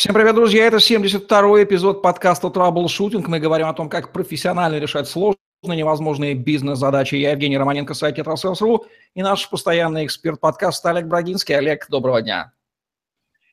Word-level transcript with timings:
Всем 0.00 0.14
привет, 0.14 0.34
друзья! 0.34 0.64
Это 0.64 0.78
72-й 0.78 1.64
эпизод 1.64 2.00
подкаста 2.00 2.48
«Troubleshooting». 2.48 3.28
Мы 3.28 3.38
говорим 3.38 3.66
о 3.66 3.74
том, 3.74 3.90
как 3.90 4.14
профессионально 4.14 4.78
решать 4.78 5.06
сложные, 5.06 5.36
невозможные 5.62 6.32
бизнес-задачи. 6.32 7.16
Я 7.16 7.32
Евгений 7.32 7.58
Романенко, 7.58 7.92
сайт 7.92 8.16
«Tetrasales.ru» 8.16 8.86
и 9.14 9.20
наш 9.20 9.50
постоянный 9.50 10.06
эксперт 10.06 10.40
подкаста 10.40 10.88
Олег 10.88 11.04
Брагинский. 11.04 11.54
Олег, 11.54 11.86
доброго 11.90 12.22
дня! 12.22 12.52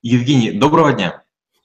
Евгений, 0.01 0.51
доброго 0.51 0.93
дня! 0.93 1.21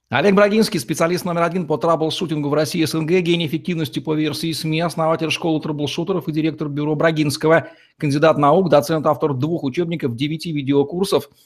Олег 0.08 0.34
Брагинский, 0.34 0.80
специалист 0.80 1.24
номер 1.24 1.42
один 1.42 1.68
по 1.68 1.78
траблшутингу 1.78 2.48
в 2.48 2.54
России 2.54 2.84
СНГ, 2.84 3.20
гений 3.20 3.46
эффективности 3.46 4.00
по 4.00 4.14
версии 4.14 4.50
СМИ, 4.50 4.80
основатель 4.80 5.30
школы 5.30 5.60
траблшутеров 5.60 6.26
и 6.26 6.32
директор 6.32 6.66
бюро 6.66 6.96
Брагинского, 6.96 7.68
кандидат 7.98 8.36
наук, 8.36 8.68
доцент, 8.68 9.06
автор 9.06 9.32
двух 9.32 9.62
учебников, 9.62 10.16
девяти 10.16 10.50
видеокурсов– 10.50 11.30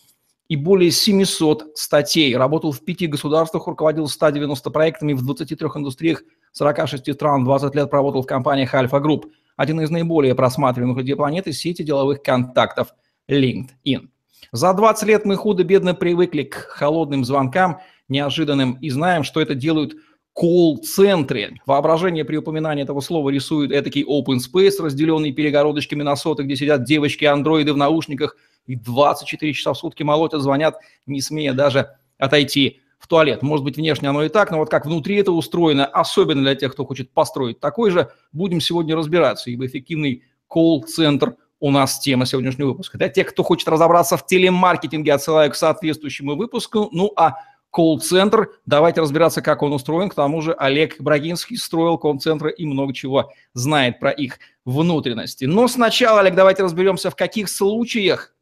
и 0.49 0.57
более 0.57 0.91
700 0.91 1.77
статей. 1.77 2.37
Работал 2.37 2.73
в 2.73 2.81
пяти 2.85 3.07
государствах, 3.07 3.67
руководил 3.67 4.07
190 4.07 4.71
проектами 4.71 5.13
в 5.13 5.23
23 5.23 5.57
индустриях 5.75 6.23
46 6.53 7.15
стран, 7.15 7.45
20 7.45 7.75
лет 7.75 7.91
проработал 7.91 8.23
в 8.23 8.27
компаниях 8.27 8.73
Альфа 8.75 9.01
Групп. 9.01 9.27
Один 9.57 9.81
из 9.81 9.91
наиболее 9.91 10.35
просматриваемых 10.35 10.99
людей 10.99 11.17
планеты– 11.17 11.53
сети 11.55 11.83
деловых 11.83 12.23
контактов 12.23 12.95
LinkedIn. 13.29 14.09
За 14.53 14.73
20 14.73 15.09
лет 15.09 15.25
мы 15.25 15.37
худо-бедно 15.37 15.95
привыкли 15.95 16.45
к 16.45 16.55
холодным 16.55 17.25
звонкам, 17.25 17.81
неожиданным, 18.09 18.79
и 18.81 18.91
знаем, 18.91 19.25
что 19.25 19.41
это 19.41 19.55
делают 19.55 19.95
колл-центры. 20.35 21.55
Воображение 21.65 22.25
при 22.25 22.37
упоминании 22.37 22.85
этого 22.85 23.01
слова 23.01 23.31
рисует 23.31 23.73
этакий 23.73 24.05
open 24.05 24.39
space, 24.39 24.83
разделенный 24.83 25.33
перегородочками 25.33 26.03
на 26.03 26.15
соты, 26.15 26.45
где 26.45 26.57
сидят 26.57 26.85
девочки-андроиды 26.85 27.73
в 27.73 27.77
наушниках– 27.77 28.37
и 28.67 28.77
24 28.77 29.53
часа 29.53 29.73
в 29.73 29.79
сутки 29.79 30.03
молотят, 30.03 30.41
звонят, 30.41 30.77
не 31.07 31.21
смея 31.21 31.53
даже 31.53 31.91
отойти 32.19 32.81
в 32.99 33.09
туалет. 33.09 33.43
Может 33.43 33.65
быть, 33.65 33.77
внешне 33.77 34.09
оно 34.09 34.25
и 34.25 34.29
так, 34.29 34.51
но 34.51 34.59
вот 34.59 34.71
как 34.71 34.87
внутри 34.87 35.17
это 35.17 35.33
устроено, 35.33 35.87
особенно 35.87 36.43
для 36.43 36.55
тех, 36.55 36.73
кто 36.73 36.85
хочет 36.85 37.11
построить 37.11 37.61
такой 37.61 37.91
же, 37.91 38.11
будем 38.33 38.61
сегодня 38.61 38.97
разбираться, 38.97 39.51
ибо 39.51 39.67
эффективный 39.67 40.25
колл-центр 40.49 41.37
у 41.61 41.71
нас 41.71 41.99
тема 41.99 42.27
сегодняшнего 42.27 42.69
выпуска. 42.69 42.99
Для 42.99 43.09
тех, 43.09 43.29
кто 43.29 43.43
хочет 43.43 43.69
разобраться 43.69 44.17
в 44.17 44.27
телемаркетинге, 44.27 45.15
отсылаю 45.15 45.51
к 45.51 45.57
соответствующему 45.57 46.37
выпуску. 46.37 46.89
Ну 46.93 47.13
а 47.17 47.37
колл-центр, 47.71 48.51
давайте 48.67 49.01
разбираться, 49.01 49.43
как 49.43 49.63
он 49.63 49.73
устроен. 49.73 50.09
К 50.09 50.15
тому 50.15 50.41
же 50.43 50.53
Олег 50.53 51.01
Брагинский 51.01 51.57
строил 51.57 51.99
колл-центры 51.99 52.53
и 52.53 52.67
много 52.67 52.93
чего 52.93 53.33
знает 53.55 53.99
про 54.01 54.11
их 54.11 54.39
внутренности. 54.65 55.45
Но 55.45 55.69
сначала, 55.69 56.21
Олег, 56.21 56.35
давайте 56.35 56.63
разберемся, 56.63 57.11
в 57.11 57.17
каких 57.17 57.49
случаях 57.49 58.36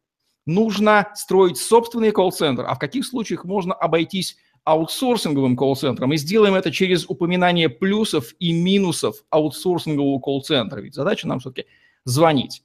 нужно 0.45 1.11
строить 1.15 1.57
собственный 1.57 2.11
колл-центр, 2.11 2.65
а 2.67 2.75
в 2.75 2.79
каких 2.79 3.05
случаях 3.05 3.45
можно 3.45 3.73
обойтись 3.73 4.37
аутсорсинговым 4.63 5.55
колл-центром. 5.55 6.13
И 6.13 6.17
сделаем 6.17 6.55
это 6.55 6.71
через 6.71 7.05
упоминание 7.07 7.69
плюсов 7.69 8.33
и 8.39 8.51
минусов 8.51 9.17
аутсорсингового 9.29 10.19
колл-центра. 10.19 10.81
Ведь 10.81 10.95
задача 10.95 11.27
нам 11.27 11.39
все-таки 11.39 11.67
звонить. 12.03 12.63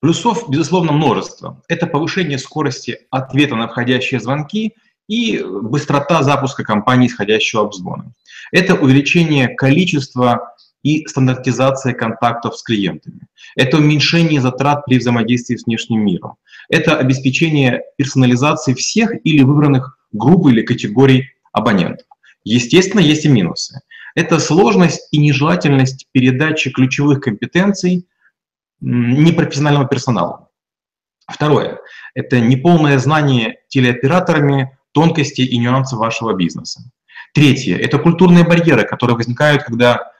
Плюсов, 0.00 0.48
безусловно, 0.48 0.92
множество. 0.92 1.62
Это 1.68 1.88
повышение 1.88 2.38
скорости 2.38 3.06
ответа 3.10 3.56
на 3.56 3.66
входящие 3.66 4.20
звонки 4.20 4.74
и 5.08 5.42
быстрота 5.42 6.22
запуска 6.22 6.62
компании 6.62 7.08
исходящего 7.08 7.62
обзвона. 7.62 8.12
Это 8.52 8.74
увеличение 8.74 9.48
количества 9.48 10.54
и 10.82 11.06
стандартизация 11.06 11.92
контактов 11.92 12.56
с 12.56 12.62
клиентами. 12.62 13.26
Это 13.56 13.78
уменьшение 13.78 14.40
затрат 14.40 14.84
при 14.86 14.98
взаимодействии 14.98 15.56
с 15.56 15.66
внешним 15.66 16.04
миром. 16.04 16.34
Это 16.68 16.96
обеспечение 16.98 17.82
персонализации 17.96 18.74
всех 18.74 19.12
или 19.24 19.42
выбранных 19.42 19.98
групп 20.12 20.48
или 20.48 20.62
категорий 20.62 21.30
абонентов. 21.52 22.06
Естественно, 22.44 23.00
есть 23.00 23.24
и 23.24 23.28
минусы. 23.28 23.80
Это 24.14 24.38
сложность 24.38 25.08
и 25.10 25.18
нежелательность 25.18 26.06
передачи 26.12 26.70
ключевых 26.70 27.20
компетенций 27.20 28.06
непрофессиональному 28.80 29.88
персоналу. 29.88 30.48
Второе– 31.26 31.78
это 32.14 32.40
неполное 32.40 32.98
знание 32.98 33.58
телеоператорами 33.68 34.78
тонкостей 34.92 35.44
и 35.44 35.58
нюансов 35.58 35.98
вашего 35.98 36.34
бизнеса. 36.34 36.80
Третье– 37.34 37.76
это 37.78 37.98
культурные 37.98 38.44
барьеры, 38.44 38.84
которые 38.84 39.16
возникают, 39.16 39.64
когда 39.64 40.10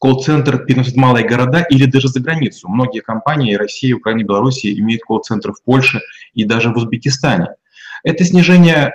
колл-центр 0.00 0.64
переносит 0.64 0.96
малые 0.96 1.28
города 1.28 1.64
или 1.70 1.84
даже 1.84 2.08
за 2.08 2.20
границу. 2.20 2.68
Многие 2.68 3.00
компании 3.00 3.54
России, 3.54 3.92
Украины, 3.92 4.22
Беларуси 4.22 4.78
имеют 4.80 5.02
колл-центры 5.02 5.52
в 5.52 5.62
Польше 5.62 6.00
и 6.32 6.44
даже 6.44 6.70
в 6.70 6.76
Узбекистане. 6.76 7.48
Это 8.02 8.24
снижение 8.24 8.92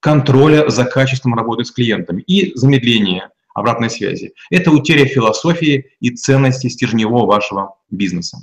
контроля 0.00 0.68
за 0.68 0.84
качеством 0.84 1.34
работы 1.34 1.64
с 1.64 1.70
клиентами 1.70 2.22
и 2.22 2.56
замедление 2.56 3.28
обратной 3.54 3.90
связи. 3.90 4.32
Это 4.50 4.70
утеря 4.70 5.04
философии 5.04 5.92
и 6.00 6.10
ценности 6.10 6.68
стержневого 6.68 7.26
вашего 7.26 7.76
бизнеса. 7.90 8.38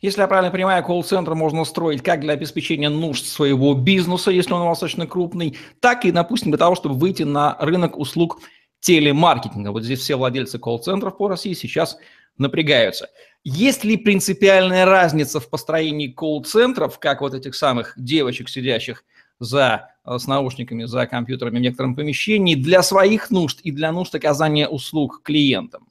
Если 0.00 0.20
я 0.20 0.26
правильно 0.26 0.50
понимаю, 0.50 0.82
колл-центр 0.82 1.34
можно 1.36 1.64
строить 1.64 2.02
как 2.02 2.20
для 2.20 2.32
обеспечения 2.32 2.88
нужд 2.88 3.24
своего 3.24 3.74
бизнеса, 3.74 4.32
если 4.32 4.52
он 4.52 4.68
достаточно 4.68 5.06
крупный, 5.06 5.56
так 5.78 6.04
и, 6.04 6.10
допустим, 6.10 6.50
для 6.50 6.58
того, 6.58 6.74
чтобы 6.74 6.96
выйти 6.96 7.22
на 7.22 7.56
рынок 7.60 7.96
услуг 7.96 8.40
телемаркетинга. 8.82 9.70
Вот 9.70 9.84
здесь 9.84 10.00
все 10.00 10.16
владельцы 10.16 10.58
колл-центров 10.58 11.16
по 11.16 11.28
России 11.28 11.54
сейчас 11.54 11.96
напрягаются. 12.36 13.08
Есть 13.44 13.84
ли 13.84 13.96
принципиальная 13.96 14.84
разница 14.84 15.40
в 15.40 15.48
построении 15.48 16.08
колл-центров, 16.08 16.98
как 16.98 17.20
вот 17.20 17.32
этих 17.32 17.54
самых 17.54 17.94
девочек, 17.96 18.48
сидящих 18.48 19.04
за, 19.38 19.90
э, 20.04 20.18
с 20.18 20.26
наушниками 20.26 20.84
за 20.84 21.06
компьютерами 21.06 21.58
в 21.58 21.62
некотором 21.62 21.94
помещении, 21.94 22.56
для 22.56 22.82
своих 22.82 23.30
нужд 23.30 23.60
и 23.62 23.70
для 23.70 23.92
нужд 23.92 24.14
оказания 24.14 24.68
услуг 24.68 25.22
клиентам? 25.22 25.88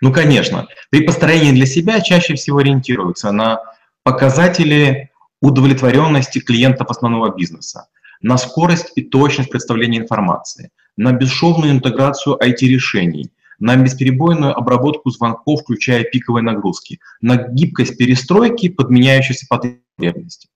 Ну, 0.00 0.12
конечно. 0.12 0.68
При 0.90 1.02
построении 1.02 1.52
для 1.52 1.66
себя 1.66 2.00
чаще 2.00 2.34
всего 2.34 2.58
ориентируются 2.58 3.32
на 3.32 3.60
показатели 4.02 5.10
удовлетворенности 5.40 6.38
клиентов 6.38 6.88
основного 6.88 7.34
бизнеса, 7.34 7.88
на 8.22 8.38
скорость 8.38 8.92
и 8.96 9.02
точность 9.02 9.50
представления 9.50 9.98
информации– 9.98 10.70
на 10.96 11.12
бесшовную 11.12 11.72
интеграцию 11.72 12.36
IT-решений, 12.36 13.30
на 13.58 13.76
бесперебойную 13.76 14.56
обработку 14.56 15.10
звонков, 15.10 15.62
включая 15.62 16.04
пиковые 16.04 16.42
нагрузки, 16.42 17.00
на 17.20 17.36
гибкость 17.36 17.96
перестройки 17.96 18.68
под 18.68 18.90
меняющиеся 18.90 19.46
потребности. 19.48 20.48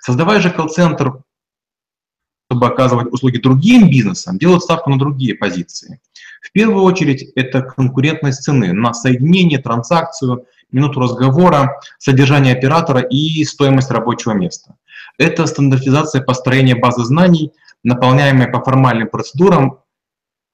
Создавая 0.00 0.40
же 0.40 0.50
колл-центр, 0.50 1.22
чтобы 2.50 2.66
оказывать 2.66 3.12
услуги 3.12 3.38
другим 3.38 3.90
бизнесам, 3.90 4.38
делают 4.38 4.62
ставку 4.62 4.90
на 4.90 4.98
другие 4.98 5.34
позиции. 5.34 6.00
В 6.42 6.52
первую 6.52 6.84
очередь 6.84 7.32
это 7.34 7.62
конкурентность 7.62 8.42
цены 8.42 8.72
на 8.72 8.92
соединение, 8.94 9.58
транзакцию, 9.58 10.46
минуту 10.70 11.00
разговора, 11.00 11.80
содержание 11.98 12.54
оператора 12.54 13.00
и 13.00 13.44
стоимость 13.44 13.90
рабочего 13.90 14.32
места. 14.32 14.76
Это 15.18 15.46
стандартизация 15.46 16.22
построения 16.22 16.74
базы 16.74 17.04
знаний, 17.04 17.52
наполняемая 17.82 18.48
по 18.48 18.62
формальным 18.62 19.08
процедурам 19.08 19.80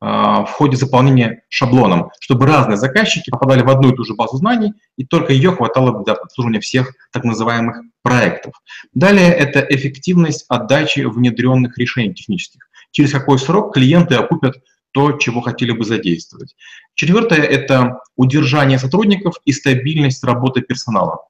в 0.00 0.48
ходе 0.52 0.76
заполнения 0.76 1.42
шаблоном, 1.50 2.10
чтобы 2.20 2.46
разные 2.46 2.78
заказчики 2.78 3.30
попадали 3.30 3.62
в 3.62 3.68
одну 3.68 3.92
и 3.92 3.94
ту 3.94 4.04
же 4.04 4.14
базу 4.14 4.38
знаний, 4.38 4.72
и 4.96 5.04
только 5.04 5.32
ее 5.32 5.52
хватало 5.52 6.02
для 6.02 6.14
обслуживания 6.14 6.60
всех 6.60 6.94
так 7.12 7.24
называемых 7.24 7.82
проектов. 8.02 8.54
Далее 8.94 9.28
это 9.28 9.60
эффективность 9.60 10.46
отдачи 10.48 11.00
внедренных 11.00 11.76
решений 11.76 12.14
технических. 12.14 12.70
Через 12.92 13.12
какой 13.12 13.38
срок 13.38 13.74
клиенты 13.74 14.14
окупят 14.14 14.56
то, 14.92 15.12
чего 15.12 15.40
хотели 15.40 15.72
бы 15.72 15.84
задействовать. 15.84 16.56
Четвертое– 16.94 17.38
это 17.42 18.00
удержание 18.16 18.78
сотрудников 18.78 19.36
и 19.44 19.52
стабильность 19.52 20.24
работы 20.24 20.62
персонала. 20.62 21.26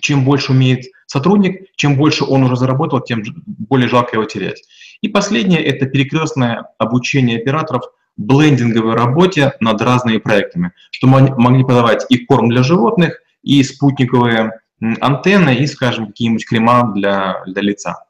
Чем 0.00 0.24
больше 0.24 0.52
умеет 0.52 0.86
сотрудник, 1.06 1.66
чем 1.76 1.96
больше 1.96 2.24
он 2.24 2.42
уже 2.44 2.56
заработал, 2.56 3.00
тем 3.00 3.22
более 3.46 3.88
жалко 3.88 4.16
его 4.16 4.24
терять. 4.24 4.62
И 5.02 5.08
последнее– 5.08 5.62
это 5.64 5.86
перекрестное 5.86 6.66
обучение 6.78 7.38
операторов 7.38 7.82
блендинговой 8.16 8.94
работе 8.94 9.52
над 9.60 9.80
разными 9.82 10.18
проектами, 10.18 10.72
чтобы 10.90 11.34
могли 11.36 11.64
подавать 11.64 12.06
и 12.08 12.18
корм 12.18 12.48
для 12.48 12.62
животных, 12.62 13.20
и 13.42 13.62
спутниковые 13.62 14.60
антенны, 15.00 15.56
и, 15.56 15.66
скажем, 15.66 16.06
какие-нибудь 16.08 16.46
крема 16.46 16.92
для, 16.94 17.42
для 17.46 17.62
лица. 17.62 18.04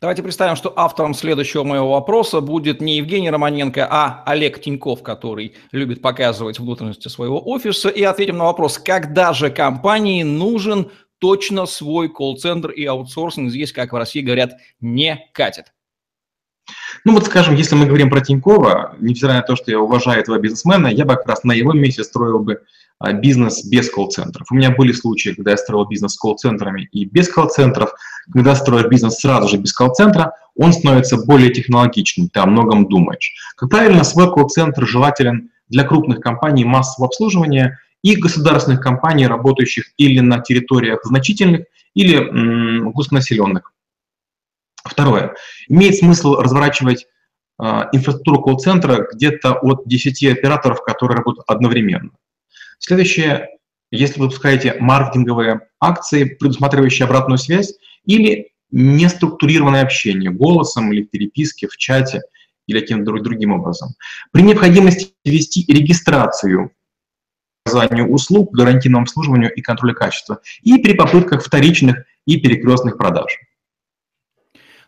Давайте 0.00 0.22
представим, 0.22 0.56
что 0.56 0.72
автором 0.76 1.14
следующего 1.14 1.64
моего 1.64 1.90
вопроса 1.92 2.40
будет 2.40 2.80
не 2.80 2.98
Евгений 2.98 3.30
Романенко, 3.30 3.86
а 3.90 4.22
Олег 4.26 4.60
Тиньков, 4.60 5.02
который 5.02 5.56
любит 5.72 6.02
показывать 6.02 6.58
внутренности 6.58 7.08
своего 7.08 7.40
офиса. 7.48 7.88
И 7.88 8.02
ответим 8.02 8.38
на 8.38 8.44
вопрос, 8.44 8.78
когда 8.78 9.32
же 9.32 9.50
компании 9.50 10.22
нужен 10.22 10.90
точно 11.18 11.66
свой 11.66 12.08
колл-центр 12.08 12.70
и 12.70 12.84
аутсорсинг 12.84 13.50
здесь, 13.50 13.72
как 13.72 13.92
в 13.92 13.96
России 13.96 14.20
говорят, 14.20 14.52
не 14.80 15.28
катит. 15.32 15.72
Ну 17.04 17.14
вот, 17.14 17.26
скажем, 17.26 17.54
если 17.54 17.74
мы 17.74 17.86
говорим 17.86 18.10
про 18.10 18.20
Тинькова, 18.20 18.96
невзирая 19.00 19.38
на 19.38 19.42
то, 19.42 19.56
что 19.56 19.70
я 19.70 19.80
уважаю 19.80 20.20
этого 20.20 20.38
бизнесмена, 20.38 20.88
я 20.88 21.04
бы 21.04 21.16
как 21.16 21.26
раз 21.26 21.44
на 21.44 21.52
его 21.52 21.72
месте 21.72 22.04
строил 22.04 22.40
бы 22.40 22.62
бизнес 23.22 23.64
без 23.64 23.90
колл-центров. 23.90 24.48
У 24.50 24.54
меня 24.54 24.70
были 24.70 24.92
случаи, 24.92 25.30
когда 25.30 25.52
я 25.52 25.56
строил 25.56 25.86
бизнес 25.86 26.14
с 26.14 26.18
колл-центрами 26.18 26.88
и 26.92 27.04
без 27.04 27.28
колл-центров. 27.28 27.92
Когда 28.32 28.54
строишь 28.54 28.88
бизнес 28.88 29.18
сразу 29.18 29.48
же 29.48 29.56
без 29.56 29.72
колл-центра, 29.72 30.32
он 30.56 30.72
становится 30.72 31.16
более 31.16 31.52
технологичным, 31.52 32.28
ты 32.28 32.40
о 32.40 32.46
многом 32.46 32.88
думаешь. 32.88 33.34
Как 33.56 33.70
правильно, 33.70 34.02
свой 34.04 34.32
колл-центр 34.32 34.86
желателен 34.86 35.50
для 35.68 35.84
крупных 35.84 36.20
компаний 36.20 36.64
массового 36.64 37.08
обслуживания 37.08 37.78
и 38.02 38.16
государственных 38.16 38.80
компаний, 38.80 39.26
работающих 39.26 39.92
или 39.96 40.20
на 40.20 40.40
территориях 40.40 41.00
значительных, 41.04 41.66
или 41.94 42.90
густонаселенных. 42.90 43.72
Второе. 44.84 45.34
Имеет 45.68 45.96
смысл 45.96 46.36
разворачивать 46.36 47.06
э, 47.60 47.64
инфраструктуру 47.92 48.40
колл-центра 48.40 49.06
где-то 49.12 49.54
от 49.54 49.82
10 49.86 50.24
операторов, 50.24 50.82
которые 50.82 51.18
работают 51.18 51.44
одновременно. 51.48 52.10
Следующее, 52.78 53.48
если 53.90 54.20
вы 54.20 54.26
запускаете 54.26 54.76
маркетинговые 54.80 55.68
акции, 55.80 56.24
предусматривающие 56.24 57.06
обратную 57.06 57.38
связь, 57.38 57.74
или 58.04 58.52
неструктурированное 58.70 59.82
общение 59.82 60.30
голосом 60.30 60.92
или 60.92 61.02
в 61.02 61.10
переписке, 61.10 61.68
в 61.68 61.76
чате 61.76 62.22
или 62.66 62.80
каким-то 62.80 63.12
другим 63.12 63.52
образом. 63.52 63.90
При 64.30 64.42
необходимости 64.42 65.14
ввести 65.24 65.64
регистрацию 65.72 66.72
оказанию 67.64 68.10
услуг, 68.10 68.54
гарантийному 68.54 69.02
обслуживанию 69.02 69.52
и 69.52 69.60
контролю 69.60 69.94
качества, 69.94 70.40
и 70.62 70.78
при 70.78 70.94
попытках 70.94 71.44
вторичных 71.44 72.04
и 72.26 72.38
перекрестных 72.38 72.96
продаж. 72.96 73.38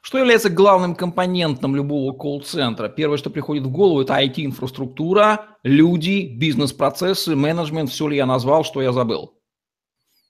Что 0.03 0.19
является 0.19 0.49
главным 0.49 0.95
компонентом 0.95 1.77
любого 1.77 2.13
колл-центра? 2.13 2.89
Первое, 2.89 3.19
что 3.19 3.29
приходит 3.29 3.65
в 3.65 3.71
голову, 3.71 4.01
это 4.01 4.15
IT-инфраструктура, 4.15 5.47
люди, 5.63 6.27
бизнес-процессы, 6.35 7.37
менеджмент. 7.37 7.91
Все 7.91 8.09
ли 8.09 8.17
я 8.17 8.25
назвал, 8.25 8.65
что 8.65 8.81
я 8.81 8.93
забыл? 8.93 9.35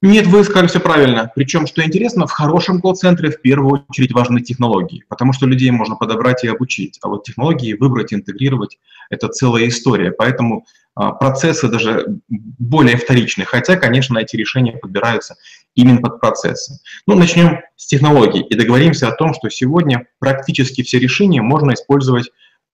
Нет, 0.03 0.27
вы 0.27 0.43
сказали 0.45 0.67
все 0.67 0.81
правильно. 0.81 1.31
Причем, 1.37 1.67
что 1.67 1.85
интересно, 1.85 2.27
в 2.27 2.33
хорошем 2.33 2.81
колл-центре 2.81 3.31
в 3.31 3.43
первую 3.43 3.85
очередь 3.89 4.13
важны 4.13 4.41
технологии, 4.41 5.05
потому 5.09 5.35
что 5.35 5.47
людей 5.47 5.71
можно 5.71 5.95
подобрать 5.95 6.43
и 6.43 6.49
обучить, 6.49 6.99
а 7.03 7.09
вот 7.09 7.25
технологии 7.25 7.75
выбрать, 7.75 8.15
интегрировать– 8.15 8.79
это 9.11 9.29
целая 9.29 9.69
история. 9.69 10.11
Поэтому 10.11 10.65
а, 10.95 11.13
процессы 11.13 11.69
даже 11.69 12.07
более 12.29 12.97
вторичные, 12.97 13.45
хотя, 13.45 13.77
конечно, 13.77 14.19
эти 14.19 14.37
решения 14.37 14.73
подбираются 14.73 15.37
именно 15.75 16.01
под 16.01 16.21
процессы. 16.21 16.81
Ну, 17.07 17.17
начнем 17.17 17.61
с 17.77 17.87
технологий 17.87 18.41
и 18.43 18.55
договоримся 18.55 19.09
о 19.09 19.15
том, 19.15 19.35
что 19.35 19.49
сегодня 19.51 20.07
практически 20.19 20.83
все 20.83 20.99
решения 20.99 21.43
можно 21.43 21.75
использовать 21.75 22.31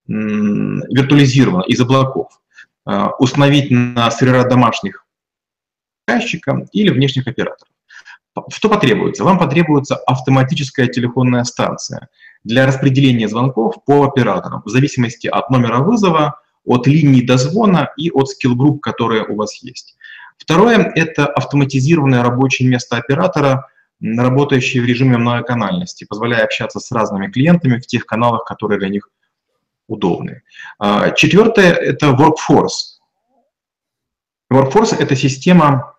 виртуализированно 0.07 1.63
из 1.63 1.79
облаков, 1.81 2.29
а, 2.85 3.11
установить 3.19 3.69
на 3.71 4.09
сервера 4.09 4.47
домашних 4.47 5.05
заказчика 6.07 6.65
или 6.71 6.89
внешних 6.89 7.27
операторов. 7.27 7.67
Что 8.49 8.69
потребуется? 8.69 9.23
Вам 9.23 9.39
потребуется 9.39 9.95
автоматическая 9.95 10.87
телефонная 10.87 11.43
станция 11.43 12.07
для 12.43 12.65
распределения 12.65 13.27
звонков 13.27 13.83
по 13.85 14.05
операторам 14.05 14.61
в 14.63 14.69
зависимости 14.69 15.27
от 15.27 15.49
номера 15.49 15.79
вызова, 15.79 16.39
от 16.63 16.87
линии 16.87 17.25
дозвона 17.25 17.89
и 17.97 18.11
от 18.11 18.29
скилл-групп, 18.29 18.81
которые 18.81 19.25
у 19.25 19.35
вас 19.35 19.61
есть. 19.63 19.96
Второе– 20.37 20.91
это 20.95 21.25
автоматизированное 21.25 22.23
рабочее 22.23 22.69
место 22.69 22.97
оператора, 22.97 23.67
работающее 23.99 24.81
в 24.81 24.85
режиме 24.85 25.17
многоканальности, 25.17 26.05
позволяя 26.05 26.43
общаться 26.43 26.79
с 26.79 26.91
разными 26.91 27.27
клиентами 27.27 27.79
в 27.79 27.87
тех 27.87 28.05
каналах, 28.05 28.45
которые 28.45 28.79
для 28.79 28.89
них 28.89 29.09
удобны. 29.87 30.43
А, 30.79 31.11
четвертое– 31.11 31.73
это 31.73 32.07
workforce. 32.07 32.99
Workforce– 34.53 34.95
это 34.99 35.15
система 35.15 35.95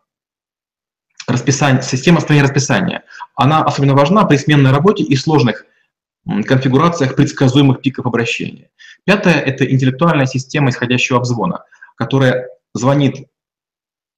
расписания, 1.26 1.82
система 1.82 2.20
строения 2.20 2.44
расписания. 2.44 3.05
Она 3.35 3.64
особенно 3.64 3.94
важна 3.94 4.25
при 4.25 4.37
сменной 4.37 4.70
работе 4.70 5.02
и 5.02 5.17
сложных 5.17 5.64
конфигурациях 6.46 7.17
предсказуемых 7.17 7.81
пиков 7.81 8.06
обращения. 8.06 8.70
Пятое– 9.05 9.35
это 9.35 9.70
интеллектуальная 9.70 10.26
система 10.26 10.70
исходящего 10.70 11.19
обзвона, 11.19 11.64
которая 11.96 12.49
звонит 12.75 13.29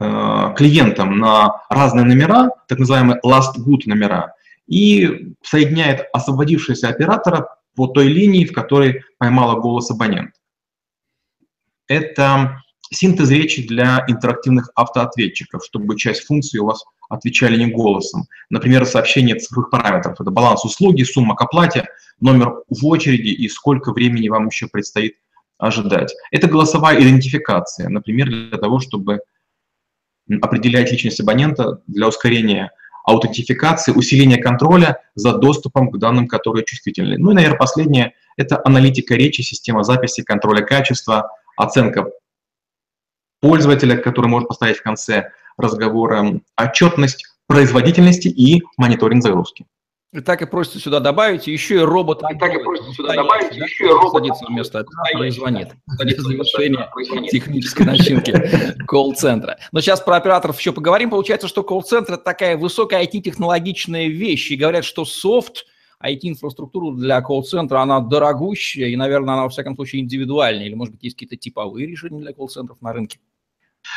клиентам 0.01 1.19
на 1.19 1.63
разные 1.69 2.05
номера, 2.07 2.51
так 2.69 2.79
называемые 2.79 3.21
last 3.25 3.59
good 3.59 3.83
номера, 3.85 4.35
и 4.67 5.35
соединяет 5.43 6.07
освободившегося 6.13 6.89
оператора 6.89 7.49
по 7.75 7.87
той 7.87 8.09
линии, 8.09 8.47
в 8.47 8.53
которой 8.53 9.03
поймала 9.19 9.61
голос 9.61 9.91
абонент. 9.91 10.33
Это 11.87 12.63
синтез 12.93 13.31
речи 13.31 13.67
для 13.67 14.05
интерактивных 14.09 14.71
автоответчиков, 14.75 15.65
чтобы 15.65 15.97
часть 15.97 16.25
функций 16.25 16.61
у 16.61 16.67
вас 16.67 16.85
отвечали 17.09 17.57
не 17.59 17.71
голосом. 17.71 18.25
Например, 18.49 18.87
сообщение 18.87 19.37
цифровых 19.37 19.71
параметров. 19.71 20.21
Это 20.21 20.31
баланс 20.31 20.65
услуги, 20.65 21.03
сумма 21.03 21.35
к 21.35 21.43
оплате, 21.43 21.89
номер 22.21 22.63
в 22.69 22.87
очереди 22.87 23.29
и 23.29 23.49
сколько 23.49 23.93
времени 23.93 24.29
вам 24.29 24.47
еще 24.47 24.69
предстоит 24.69 25.17
ожидать. 25.59 26.15
Это 26.31 26.49
голосовая 26.49 27.01
идентификация, 27.01 27.89
например, 27.89 28.29
для 28.29 28.59
того, 28.59 28.79
чтобы 28.81 29.21
определять 30.43 30.91
личность 30.91 31.21
абонента 31.21 31.83
для 31.87 32.09
ускорения 32.09 32.71
аутентификации, 33.05 33.93
усиления 33.93 34.37
контроля 34.37 35.01
за 35.15 35.37
доступом 35.39 35.91
к 35.91 35.99
данным, 35.99 36.29
которые 36.29 36.65
чувствительны. 36.65 37.17
Ну 37.19 37.31
и, 37.31 37.35
наверное, 37.35 37.59
последнее– 37.59 38.15
это 38.37 38.61
аналитика 38.65 39.15
речи, 39.15 39.43
система 39.43 39.83
записи, 39.85 40.23
контроля 40.23 40.63
качества, 40.63 41.31
оценка 41.57 42.11
пользователя, 43.41 43.97
который 43.97 44.29
может 44.29 44.49
поставить 44.49 44.77
в 44.79 44.83
конце 44.83 45.31
разговора, 45.57 46.41
отчетность 46.57 47.27
производительности 47.47 48.29
и 48.29 48.63
мониторинг 48.77 49.23
загрузки. 49.23 49.67
И 50.13 50.21
так 50.21 50.43
и 50.43 50.47
просится 50.47 50.81
сюда 50.81 50.99
добавить, 50.99 51.47
еще 51.47 51.77
и 51.77 51.79
робот. 51.79 52.21
И 52.29 52.37
так 52.37 52.53
и 52.53 52.59
просится 52.59 52.93
сюда 52.95 53.15
добавить, 53.15 53.57
да? 53.57 53.65
еще 53.65 53.85
и 53.85 53.89
робот. 53.89 54.25
Садится 54.25 54.45
вместо 54.47 54.81
оператора 54.81 55.27
и 55.29 55.31
звонит. 55.31 55.69
Для 55.87 56.21
завершения 56.21 56.91
технической 57.31 57.87
начинки 57.87 58.35
колл-центра. 58.87 59.59
Но 59.71 59.81
сейчас 59.81 60.01
про 60.01 60.17
операторов 60.17 60.59
еще 60.59 60.73
поговорим. 60.73 61.11
Получается, 61.11 61.47
что 61.47 61.63
колл-центр– 61.63 62.13
это 62.15 62.25
такая 62.25 62.57
высокая 62.57 63.05
IT-технологичная 63.05 64.09
вещь. 64.09 64.51
И 64.51 64.57
говорят, 64.57 64.85
что 64.85 65.05
софт, 65.05 65.65
IT-инфраструктура 66.05 66.93
для 66.97 67.21
колл-центра, 67.21 67.79
она 67.79 68.01
дорогущая, 68.01 68.89
и, 68.89 68.97
наверное, 68.97 69.35
она, 69.35 69.43
во 69.45 69.49
всяком 69.49 69.77
случае, 69.77 70.03
индивидуальная. 70.03 70.67
Или, 70.67 70.75
может 70.75 70.95
быть, 70.95 71.05
есть 71.05 71.15
какие-то 71.15 71.37
типовые 71.37 71.87
решения 71.87 72.21
для 72.21 72.33
колл-центров 72.33 72.79
на 72.81 72.93
рынке? 72.93 73.21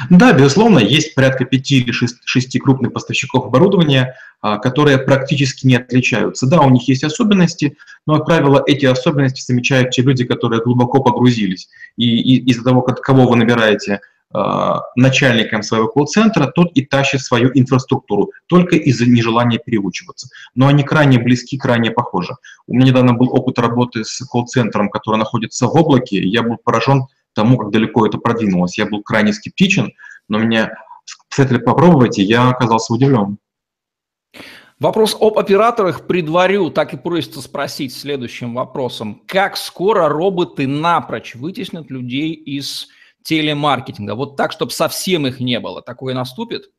Да, 0.10 0.34
безусловно, 0.34 0.80
есть 0.80 1.14
порядка 1.14 1.46
пяти 1.46 1.80
или 1.80 1.92
шести 1.92 2.60
крупных 2.60 2.94
поставщиков 2.94 3.46
оборудования, 3.46 4.16
а, 4.42 4.58
которые 4.58 4.98
практически 4.98 5.68
не 5.68 5.76
отличаются. 5.76 6.48
Да, 6.48 6.62
у 6.62 6.70
них 6.70 6.88
есть 6.88 7.04
особенности, 7.04 7.78
но, 8.06 8.18
как 8.18 8.26
правило, 8.26 8.64
эти 8.66 8.86
особенности 8.86 9.42
замечают 9.42 9.92
те 9.92 10.02
люди, 10.02 10.26
которые 10.26 10.62
глубоко 10.62 11.02
погрузились. 11.02 11.70
И, 11.98 12.06
и 12.06 12.50
из-за 12.50 12.64
того, 12.64 12.82
как, 12.82 13.02
кого 13.02 13.28
вы 13.28 13.36
набираете 13.36 14.02
а, 14.36 14.82
начальником 14.96 15.62
своего 15.62 15.88
колл-центра, 15.88 16.48
тот 16.48 16.72
и 16.74 16.84
тащит 16.84 17.22
свою 17.22 17.52
инфраструктуру, 17.54 18.32
только 18.48 18.76
из-за 18.76 19.06
нежелания 19.06 19.60
переучиваться. 19.60 20.28
Но 20.56 20.68
они 20.68 20.84
крайне 20.84 21.20
близки, 21.20 21.58
крайне 21.58 21.92
похожи. 21.92 22.34
У 22.66 22.74
меня 22.74 22.88
недавно 22.88 23.14
был 23.14 23.30
опыт 23.32 23.60
работы 23.60 24.04
с 24.04 24.26
колл-центром, 24.26 24.90
который 24.90 25.18
находится 25.18 25.68
в 25.68 25.76
облаке, 25.76 26.20
я 26.20 26.42
был 26.42 26.58
поражен 26.58 27.06
тому, 27.34 27.58
как 27.58 27.72
далеко 27.72 28.06
это 28.06 28.18
продвинулось. 28.18 28.78
Я 28.78 28.86
был 28.86 29.02
крайне 29.02 29.34
скептичен, 29.34 29.94
но 30.28 30.40
меня 30.40 30.74
посоветовали 31.30 31.64
попробовать, 31.64 32.20
и 32.20 32.24
я 32.24 32.50
оказался 32.50 32.94
удивлен. 32.94 33.38
Вопрос 34.80 35.16
об 35.20 35.38
операторах 35.38 36.08
предварю, 36.08 36.70
так 36.70 36.94
и 36.94 36.98
просится 36.98 37.42
спросить 37.42 37.94
следующим 37.94 38.54
вопросом. 38.54 39.22
Как 39.28 39.56
скоро 39.56 40.10
роботы 40.10 40.68
напрочь 40.68 41.36
вытеснят 41.36 41.90
людей 41.90 42.34
из 42.34 42.90
телемаркетинга? 43.24 44.16
Вот 44.16 44.36
так, 44.36 44.52
чтобы 44.52 44.72
совсем 44.72 45.26
их 45.26 45.40
не 45.40 45.60
было. 45.60 45.82
Такое 45.82 46.14
наступит? 46.14 46.72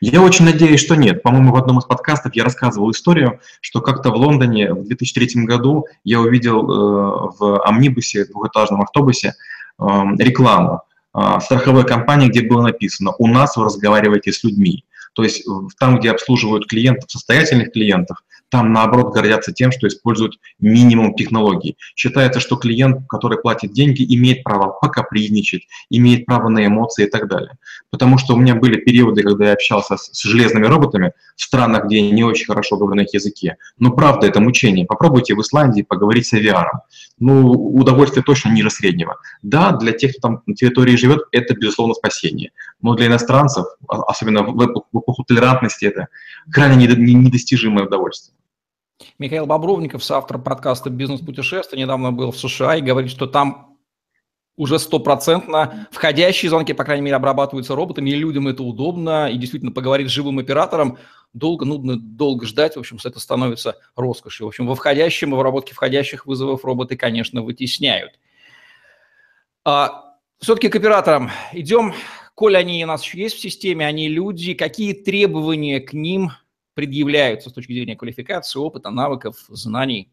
Я 0.00 0.22
очень 0.22 0.44
надеюсь, 0.44 0.80
что 0.80 0.94
нет. 0.94 1.22
По-моему, 1.22 1.52
в 1.52 1.56
одном 1.56 1.78
из 1.78 1.84
подкастов 1.84 2.34
я 2.34 2.44
рассказывал 2.44 2.90
историю, 2.90 3.40
что 3.60 3.80
как-то 3.80 4.10
в 4.10 4.16
Лондоне 4.16 4.72
в 4.72 4.84
2003 4.84 5.44
году 5.44 5.86
я 6.04 6.20
увидел 6.20 6.60
э, 6.60 7.30
в 7.38 7.62
амнибусе, 7.62 8.26
двухэтажном 8.26 8.82
автобусе, 8.82 9.34
э, 9.78 9.84
рекламу 10.18 10.82
э, 11.14 11.38
страховой 11.40 11.84
компании, 11.84 12.28
где 12.28 12.42
было 12.42 12.62
написано 12.62 13.12
«У 13.18 13.26
нас 13.26 13.56
вы 13.56 13.64
разговариваете 13.64 14.32
с 14.32 14.44
людьми». 14.44 14.84
То 15.14 15.22
есть 15.22 15.46
там, 15.78 15.98
где 15.98 16.10
обслуживают 16.10 16.66
клиентов, 16.66 17.10
состоятельных 17.10 17.72
клиентов, 17.72 18.18
там, 18.50 18.72
наоборот, 18.72 19.12
гордятся 19.12 19.52
тем, 19.52 19.72
что 19.72 19.88
используют 19.88 20.38
минимум 20.60 21.14
технологий. 21.14 21.76
Считается, 21.96 22.40
что 22.40 22.56
клиент, 22.56 23.06
который 23.08 23.38
платит 23.38 23.72
деньги, 23.72 24.04
имеет 24.14 24.44
право 24.44 24.70
покапризничать, 24.70 25.66
имеет 25.90 26.26
право 26.26 26.48
на 26.48 26.64
эмоции 26.64 27.06
и 27.06 27.10
так 27.10 27.28
далее. 27.28 27.58
Потому 27.90 28.18
что 28.18 28.34
у 28.34 28.36
меня 28.36 28.54
были 28.54 28.76
периоды, 28.76 29.22
когда 29.22 29.46
я 29.46 29.52
общался 29.52 29.96
с, 29.96 30.10
с 30.12 30.22
железными 30.22 30.66
роботами 30.66 31.12
в 31.34 31.42
странах, 31.42 31.86
где 31.86 32.00
не 32.10 32.22
очень 32.24 32.46
хорошо 32.46 32.76
говорю 32.76 32.96
на 32.96 33.00
их 33.02 33.14
языке. 33.14 33.56
Но 33.78 33.90
правда, 33.90 34.26
это 34.26 34.40
мучение. 34.40 34.86
Попробуйте 34.86 35.34
в 35.34 35.40
Исландии 35.40 35.82
поговорить 35.82 36.26
с 36.26 36.34
авиаром. 36.34 36.80
Ну, 37.18 37.50
удовольствие 37.50 38.22
точно 38.22 38.50
ниже 38.50 38.70
среднего. 38.70 39.16
Да, 39.42 39.72
для 39.72 39.92
тех, 39.92 40.12
кто 40.12 40.28
там 40.28 40.42
на 40.46 40.54
территории 40.54 40.96
живет, 40.96 41.22
это, 41.32 41.54
безусловно, 41.54 41.94
спасение. 41.94 42.52
Но 42.82 42.94
для 42.94 43.06
иностранцев, 43.06 43.66
а, 43.88 44.02
особенно 44.02 44.42
в 44.42 44.64
эпоху 44.92 45.24
толерантности, 45.24 45.86
это 45.86 46.08
крайне 46.50 46.86
недостижимое 46.86 47.86
удовольствие. 47.86 48.36
Михаил 49.18 49.46
Бобровников, 49.46 50.04
соавтор 50.04 50.38
подкаста 50.38 50.90
«Бизнес-путешествие», 50.90 51.82
недавно 51.82 52.12
был 52.12 52.32
в 52.32 52.38
США 52.38 52.76
и 52.76 52.82
говорит, 52.82 53.10
что 53.10 53.26
там 53.26 53.76
уже 54.56 54.78
стопроцентно 54.78 55.86
входящие 55.90 56.48
звонки, 56.48 56.72
по 56.72 56.84
крайней 56.84 57.04
мере, 57.04 57.16
обрабатываются 57.16 57.74
роботами, 57.74 58.10
и 58.10 58.14
людям 58.14 58.48
это 58.48 58.62
удобно, 58.62 59.30
и 59.30 59.36
действительно 59.36 59.72
поговорить 59.72 60.08
с 60.08 60.12
живым 60.12 60.38
оператором 60.38 60.98
долго, 61.36 61.66
нудно, 61.66 61.96
долго 61.96 62.46
ждать, 62.46 62.76
в 62.76 62.78
общем, 62.78 62.98
это 63.04 63.20
становится 63.20 63.76
роскошью. 63.94 64.46
В 64.46 64.48
общем, 64.48 64.66
во 64.66 64.74
входящем, 64.74 65.30
в 65.30 65.34
обработке 65.34 65.74
входящих 65.74 66.26
вызовов 66.26 66.64
роботы, 66.64 66.96
конечно, 66.96 67.42
вытесняют. 67.42 68.18
А, 69.64 70.16
все-таки 70.38 70.68
к 70.68 70.76
операторам 70.76 71.30
идем. 71.52 71.92
Коль 72.34 72.56
они 72.56 72.84
у 72.84 72.86
нас 72.86 73.02
еще 73.02 73.18
есть 73.18 73.36
в 73.36 73.40
системе, 73.40 73.86
они 73.86 74.08
люди, 74.08 74.54
какие 74.54 74.92
требования 74.92 75.80
к 75.80 75.92
ним 75.92 76.32
предъявляются 76.74 77.50
с 77.50 77.52
точки 77.52 77.72
зрения 77.72 77.96
квалификации, 77.96 78.58
опыта, 78.58 78.90
навыков, 78.90 79.36
знаний? 79.48 80.12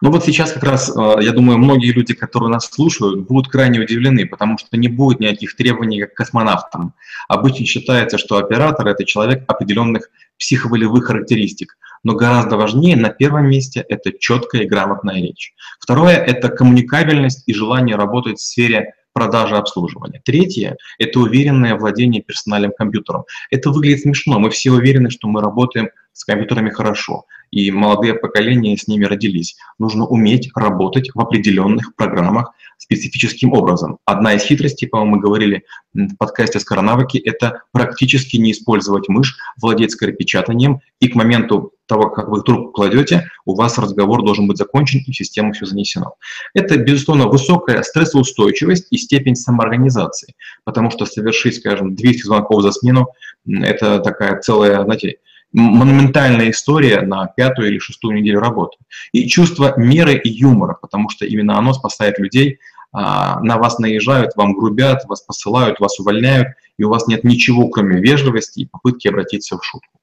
Ну 0.00 0.10
вот 0.12 0.24
сейчас 0.24 0.52
как 0.52 0.62
раз, 0.62 0.90
э, 0.94 1.16
я 1.20 1.32
думаю, 1.32 1.58
многие 1.58 1.92
люди, 1.92 2.14
которые 2.14 2.50
нас 2.50 2.70
слушают, 2.70 3.26
будут 3.26 3.50
крайне 3.50 3.80
удивлены, 3.80 4.26
потому 4.26 4.56
что 4.58 4.76
не 4.76 4.88
будет 4.88 5.20
никаких 5.20 5.56
требований 5.56 6.04
к 6.04 6.14
космонавтам. 6.14 6.94
Обычно 7.28 7.66
считается, 7.66 8.16
что 8.16 8.36
оператор– 8.36 8.86
это 8.88 9.04
человек 9.04 9.44
определенных 9.48 10.08
психоволевых 10.38 11.06
характеристик. 11.06 11.76
Но 12.04 12.14
гораздо 12.14 12.56
важнее, 12.56 12.96
на 12.96 13.08
первом 13.08 13.48
месте, 13.48 13.84
это 13.88 14.12
четкая 14.16 14.62
и 14.62 14.66
грамотная 14.66 15.16
речь. 15.16 15.52
Второе– 15.80 16.16
это 16.16 16.48
коммуникабельность 16.48 17.42
и 17.46 17.52
желание 17.52 17.96
работать 17.96 18.38
в 18.38 18.44
сфере 18.44 18.94
продажи 19.12 19.56
обслуживания. 19.56 20.22
Третье– 20.24 20.76
это 21.00 21.18
уверенное 21.18 21.74
владение 21.74 22.22
персональным 22.22 22.70
компьютером. 22.78 23.24
Это 23.50 23.70
выглядит 23.70 24.02
смешно. 24.02 24.38
Мы 24.38 24.50
все 24.50 24.70
уверены, 24.70 25.10
что 25.10 25.26
мы 25.26 25.40
работаем 25.40 25.90
с 26.18 26.24
компьютерами 26.24 26.70
хорошо 26.70 27.26
и 27.52 27.70
молодые 27.70 28.14
поколения 28.14 28.76
с 28.76 28.88
ними 28.88 29.04
родились. 29.04 29.56
Нужно 29.78 30.04
уметь 30.04 30.50
работать 30.54 31.10
в 31.14 31.20
определенных 31.20 31.94
программах 31.94 32.52
специфическим 32.76 33.52
образом. 33.52 33.98
Одна 34.04 34.34
из 34.34 34.42
хитростей, 34.42 34.88
по-моему, 34.88 35.16
мы 35.16 35.22
говорили 35.22 35.64
в 35.94 36.16
подкасте 36.16 36.58
«Скоронавыки», 36.58 37.18
это 37.18 37.62
практически 37.72 38.36
не 38.36 38.50
использовать 38.50 39.08
мышь, 39.08 39.36
владеть 39.60 39.92
скоропечатанием, 39.92 40.80
и 41.00 41.08
к 41.08 41.14
моменту 41.14 41.72
того, 41.86 42.10
как 42.10 42.28
вы 42.28 42.42
трубку 42.42 42.72
кладете, 42.72 43.28
у 43.46 43.54
вас 43.54 43.78
разговор 43.78 44.22
должен 44.22 44.46
быть 44.48 44.58
закончен, 44.58 45.00
и 45.06 45.12
в 45.12 45.16
систему 45.16 45.52
все 45.52 45.66
занесено. 45.66 46.14
Это, 46.52 46.76
безусловно, 46.78 47.28
высокая 47.28 47.82
стрессоустойчивость 47.82 48.88
и 48.90 48.98
степень 48.98 49.36
самоорганизации, 49.36 50.34
потому 50.64 50.90
что 50.90 51.06
совершить, 51.06 51.56
скажем, 51.56 51.94
200 51.94 52.24
звонков 52.24 52.62
за 52.62 52.72
смену– 52.72 53.08
это 53.48 54.00
такая 54.00 54.40
целая, 54.40 54.82
знаете, 54.84 55.18
монументальная 55.52 56.50
история 56.50 57.00
на 57.02 57.26
пятую 57.26 57.68
или 57.68 57.78
шестую 57.78 58.16
неделю 58.16 58.40
работы. 58.40 58.76
И 59.12 59.26
чувство 59.28 59.74
меры 59.78 60.14
и 60.14 60.28
юмора, 60.28 60.76
потому 60.80 61.08
что 61.08 61.24
именно 61.24 61.58
оно 61.58 61.72
спасает 61.72 62.18
людей, 62.18 62.58
а, 62.92 63.40
на 63.40 63.58
вас 63.58 63.78
наезжают, 63.78 64.34
вам 64.36 64.54
грубят, 64.54 65.04
вас 65.06 65.22
посылают, 65.22 65.80
вас 65.80 65.98
увольняют, 66.00 66.48
и 66.78 66.84
у 66.84 66.88
вас 66.88 67.06
нет 67.06 67.24
ничего, 67.24 67.68
кроме 67.68 68.00
вежливости 68.00 68.60
и 68.60 68.66
попытки 68.66 69.08
обратиться 69.08 69.58
в 69.58 69.64
шутку. 69.64 69.98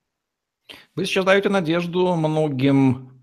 Вы 0.95 1.05
сейчас 1.05 1.25
даете 1.25 1.49
надежду 1.49 2.15
многим 2.15 3.15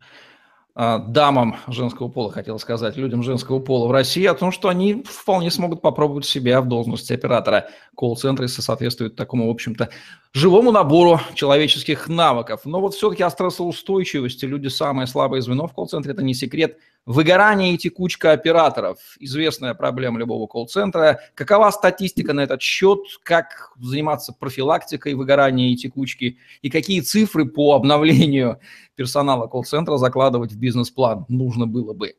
а, 0.74 0.98
дамам 0.98 1.56
женского 1.66 2.08
пола, 2.08 2.32
хотел 2.32 2.58
сказать, 2.58 2.96
людям 2.96 3.22
женского 3.22 3.60
пола 3.60 3.88
в 3.88 3.92
России 3.92 4.24
о 4.24 4.34
том, 4.34 4.52
что 4.52 4.68
они 4.68 5.04
вполне 5.04 5.50
смогут 5.50 5.82
попробовать 5.82 6.24
себя 6.24 6.60
в 6.60 6.68
должности 6.68 7.12
оператора 7.12 7.68
колл-центра, 7.94 8.44
если 8.44 8.62
соответствует 8.62 9.14
такому, 9.14 9.48
в 9.48 9.50
общем-то, 9.50 9.90
живому 10.32 10.72
набору 10.72 11.20
человеческих 11.34 12.08
навыков. 12.08 12.62
Но 12.64 12.80
вот 12.80 12.94
все-таки 12.94 13.22
о 13.22 13.30
стрессоустойчивости 13.30 14.44
люди 14.46 14.68
самое 14.68 15.06
слабое 15.06 15.40
звено 15.40 15.66
в 15.66 15.74
колл-центре, 15.74 16.12
это 16.12 16.22
не 16.22 16.34
секрет. 16.34 16.78
Выгорание 17.04 17.74
и 17.74 17.78
текучка 17.78 18.32
операторов– 18.32 18.98
известная 19.18 19.74
проблема 19.74 20.20
любого 20.20 20.46
колл-центра. 20.46 21.20
Какова 21.34 21.70
статистика 21.70 22.32
на 22.32 22.42
этот 22.42 22.62
счет? 22.62 23.00
Как 23.24 23.72
заниматься 23.80 24.32
профилактикой 24.32 25.14
выгорания 25.14 25.72
и 25.72 25.76
текучки? 25.76 26.38
И 26.62 26.70
какие 26.70 27.00
цифры 27.00 27.44
по 27.44 27.74
обновлению 27.74 28.60
персонала 28.94 29.48
колл-центра 29.48 29.96
закладывать 29.96 30.52
в 30.52 30.58
бизнес-план 30.58 31.26
нужно 31.28 31.66
было 31.66 31.92
бы? 31.92 32.14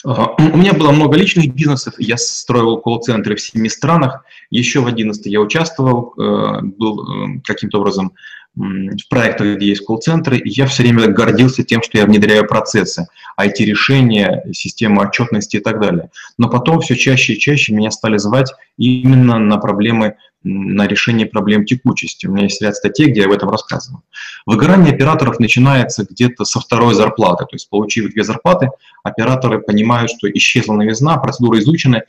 У 0.04 0.56
меня 0.56 0.72
было 0.72 0.92
много 0.92 1.16
личных 1.16 1.54
бизнесов, 1.54 1.94
я 1.98 2.16
строил 2.16 2.78
колл-центры 2.78 3.36
в 3.36 3.40
семи 3.40 3.68
странах, 3.68 4.24
еще 4.50 4.80
в 4.80 4.86
11 4.86 5.26
я 5.26 5.40
участвовал, 5.40 6.14
э, 6.16 6.60
был 6.62 7.36
э, 7.36 7.40
каким-то 7.44 7.80
образом 7.80 8.12
в 8.56 9.08
проектах, 9.08 9.56
где 9.56 9.68
есть 9.68 9.84
колл-центры, 9.84 10.36
и 10.36 10.48
я 10.48 10.66
все 10.66 10.82
время 10.82 11.06
гордился 11.06 11.62
тем, 11.62 11.82
что 11.82 11.98
я 11.98 12.06
внедряю 12.06 12.46
процессы, 12.48 13.06
IT-решения, 13.38 14.44
систему 14.52 15.00
отчетности 15.02 15.58
и 15.58 15.60
так 15.60 15.80
далее. 15.80 16.10
Но 16.36 16.48
потом 16.48 16.80
все 16.80 16.96
чаще 16.96 17.34
и 17.34 17.38
чаще 17.38 17.72
меня 17.72 17.92
стали 17.92 18.18
звать 18.18 18.52
именно 18.76 19.38
на 19.38 19.56
проблемы, 19.58 20.16
на 20.42 20.86
решение 20.86 21.26
проблем 21.26 21.64
текучести. 21.66 22.26
У 22.26 22.32
меня 22.32 22.44
есть 22.44 22.62
ряд 22.62 22.74
статей, 22.74 23.10
где 23.10 23.20
я 23.20 23.26
об 23.26 23.32
этом 23.32 23.50
рассказываю. 23.50 24.02
Выгорание 24.46 24.94
операторов 24.94 25.38
начинается 25.38 26.06
где-то 26.08 26.44
со 26.44 26.60
второй 26.60 26.94
зарплаты. 26.94 27.44
То 27.44 27.54
есть, 27.54 27.68
получив 27.68 28.10
две 28.12 28.24
зарплаты, 28.24 28.70
операторы 29.02 29.60
понимают, 29.60 30.10
что 30.10 30.30
исчезла 30.30 30.74
новизна, 30.74 31.18
процедуры 31.18 31.58
изучены, 31.58 32.04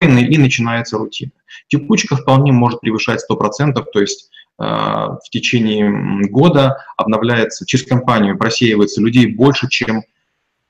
и 0.00 0.38
начинается 0.38 0.98
рутина. 0.98 1.30
Текучка 1.68 2.16
вполне 2.16 2.52
может 2.52 2.80
превышать 2.80 3.20
100%, 3.30 3.84
то 3.92 4.00
есть 4.00 4.30
а, 4.58 5.16
в 5.16 5.30
течение 5.30 6.26
года 6.28 6.84
обновляется, 6.96 7.66
через 7.66 7.86
компанию 7.86 8.36
просеивается 8.36 9.00
людей 9.00 9.26
больше, 9.26 9.68
чем, 9.68 10.02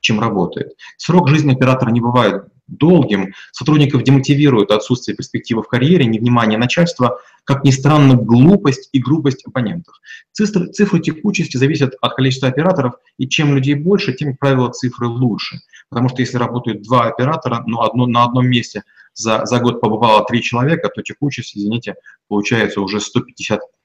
чем 0.00 0.20
работает. 0.20 0.74
Срок 0.98 1.28
жизни 1.28 1.52
оператора 1.52 1.90
не 1.90 2.00
бывает 2.00 2.51
долгим, 2.78 3.34
сотрудников 3.52 4.02
демотивирует 4.02 4.70
отсутствие 4.70 5.16
перспективы 5.16 5.62
в 5.62 5.68
карьере, 5.68 6.06
невнимание 6.06 6.58
начальства, 6.58 7.18
как 7.44 7.64
ни 7.64 7.70
странно, 7.70 8.14
глупость 8.14 8.88
и 8.92 8.98
грубость 9.00 9.44
оппонентов. 9.46 10.00
Цифры, 10.32 10.68
цифры 10.68 11.00
текучести 11.00 11.56
зависят 11.56 11.94
от 12.00 12.14
количества 12.14 12.48
операторов, 12.48 12.94
и 13.18 13.28
чем 13.28 13.54
людей 13.54 13.74
больше, 13.74 14.12
тем, 14.12 14.30
как 14.30 14.40
правило, 14.40 14.70
цифры 14.70 15.08
лучше. 15.08 15.60
Потому 15.88 16.08
что 16.08 16.20
если 16.20 16.36
работают 16.36 16.82
два 16.82 17.04
оператора, 17.04 17.62
но 17.66 17.82
одно, 17.82 18.06
на 18.06 18.24
одном 18.24 18.46
месте 18.46 18.82
за, 19.14 19.44
за 19.44 19.58
год 19.60 19.80
побывало 19.80 20.24
три 20.24 20.42
человека, 20.42 20.88
то 20.88 21.02
текучесть, 21.02 21.56
извините, 21.56 21.96
получается 22.28 22.80
уже 22.80 23.00
150 23.00 23.60
процентов. 23.60 23.81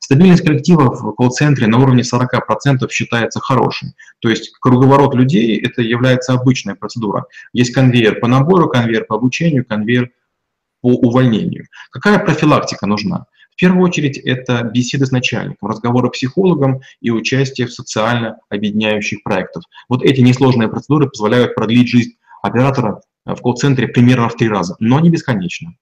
Стабильность 0.00 0.44
коллектива 0.44 0.94
в 0.94 1.14
колл-центре 1.14 1.66
на 1.66 1.78
уровне 1.78 2.02
40% 2.02 2.88
считается 2.90 3.40
хорошим. 3.40 3.94
То 4.20 4.28
есть 4.28 4.52
круговорот 4.60 5.14
людей– 5.14 5.56
это 5.62 5.82
является 5.82 6.34
обычная 6.34 6.74
процедура. 6.74 7.24
Есть 7.52 7.72
конвейер 7.72 8.20
по 8.20 8.28
набору, 8.28 8.68
конвейер 8.68 9.04
по 9.04 9.16
обучению, 9.16 9.64
конвейер 9.64 10.10
по 10.82 10.88
увольнению. 10.88 11.66
Какая 11.90 12.18
профилактика 12.18 12.86
нужна? 12.86 13.26
В 13.56 13.58
первую 13.58 13.84
очередь 13.84 14.18
это 14.18 14.62
беседы 14.64 15.06
с 15.06 15.10
начальником, 15.10 15.68
разговоры 15.68 16.08
с 16.08 16.10
психологом 16.12 16.82
и 17.00 17.10
участие 17.10 17.66
в 17.66 17.72
социально 17.72 18.36
объединяющих 18.50 19.22
проектах. 19.22 19.64
Вот 19.88 20.02
эти 20.02 20.20
несложные 20.20 20.68
процедуры 20.68 21.08
позволяют 21.08 21.54
продлить 21.54 21.88
жизнь 21.88 22.16
оператора 22.42 23.00
в 23.24 23.36
колл-центре 23.36 23.88
примерно 23.88 24.28
в 24.28 24.36
три 24.36 24.50
раза, 24.50 24.76
но 24.78 25.00
не 25.00 25.08
бесконечно. 25.08 25.74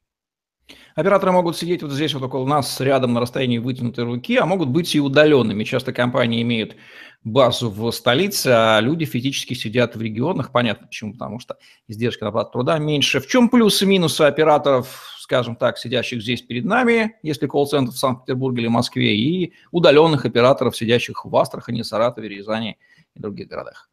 Операторы 0.94 1.32
могут 1.32 1.56
сидеть 1.56 1.82
вот 1.82 1.90
здесь 1.90 2.14
вот 2.14 2.22
около 2.22 2.46
нас, 2.46 2.80
рядом 2.80 3.14
на 3.14 3.20
расстоянии 3.20 3.58
вытянутой 3.58 4.04
руки, 4.04 4.36
а 4.36 4.46
могут 4.46 4.68
быть 4.68 4.94
и 4.94 5.00
удаленными. 5.00 5.64
Часто 5.64 5.92
компании 5.92 6.40
имеют 6.42 6.76
базу 7.24 7.68
в 7.68 7.90
столице, 7.90 8.48
а 8.48 8.80
люди 8.80 9.04
физически 9.04 9.54
сидят 9.54 9.96
в 9.96 10.02
регионах. 10.02 10.52
Понятно 10.52 10.86
почему, 10.86 11.14
потому 11.14 11.40
что 11.40 11.56
издержки 11.88 12.22
на 12.22 12.28
оплату 12.28 12.52
труда 12.52 12.78
меньше. 12.78 13.18
В 13.18 13.26
чем 13.26 13.48
плюсы 13.48 13.84
и 13.84 13.88
минусы 13.88 14.22
операторов, 14.22 15.16
скажем 15.18 15.56
так, 15.56 15.78
сидящих 15.78 16.22
здесь 16.22 16.42
перед 16.42 16.64
нами, 16.64 17.16
если 17.24 17.48
колл-центр 17.48 17.92
в 17.92 17.98
Санкт-Петербурге 17.98 18.62
или 18.62 18.68
Москве, 18.68 19.16
и 19.16 19.52
удаленных 19.72 20.26
операторов, 20.26 20.76
сидящих 20.76 21.24
в 21.24 21.36
Астрахани, 21.36 21.82
Саратове, 21.82 22.28
Рязани 22.28 22.78
и 23.16 23.20
других 23.20 23.48
городах? 23.48 23.90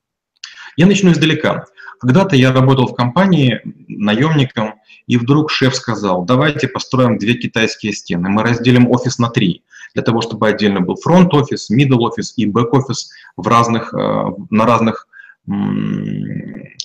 Я 0.77 0.85
начну 0.85 1.11
издалека. 1.11 1.65
Когда-то 1.99 2.35
я 2.35 2.51
работал 2.51 2.87
в 2.87 2.95
компании 2.95 3.61
наемником, 3.87 4.75
и 5.07 5.17
вдруг 5.17 5.51
шеф 5.51 5.75
сказал, 5.75 6.25
давайте 6.25 6.67
построим 6.67 7.17
две 7.17 7.33
китайские 7.33 7.93
стены. 7.93 8.29
Мы 8.29 8.43
разделим 8.43 8.89
офис 8.89 9.19
на 9.19 9.29
три, 9.29 9.63
для 9.93 10.03
того, 10.03 10.21
чтобы 10.21 10.47
отдельно 10.47 10.81
был 10.81 10.95
фронт-офис, 10.95 11.69
middle-офис 11.69 12.33
и 12.37 12.45
бэк-офис 12.45 13.11
в 13.35 13.47
разных, 13.47 13.93
э, 13.93 14.23
на 14.49 14.65
разных 14.65 15.07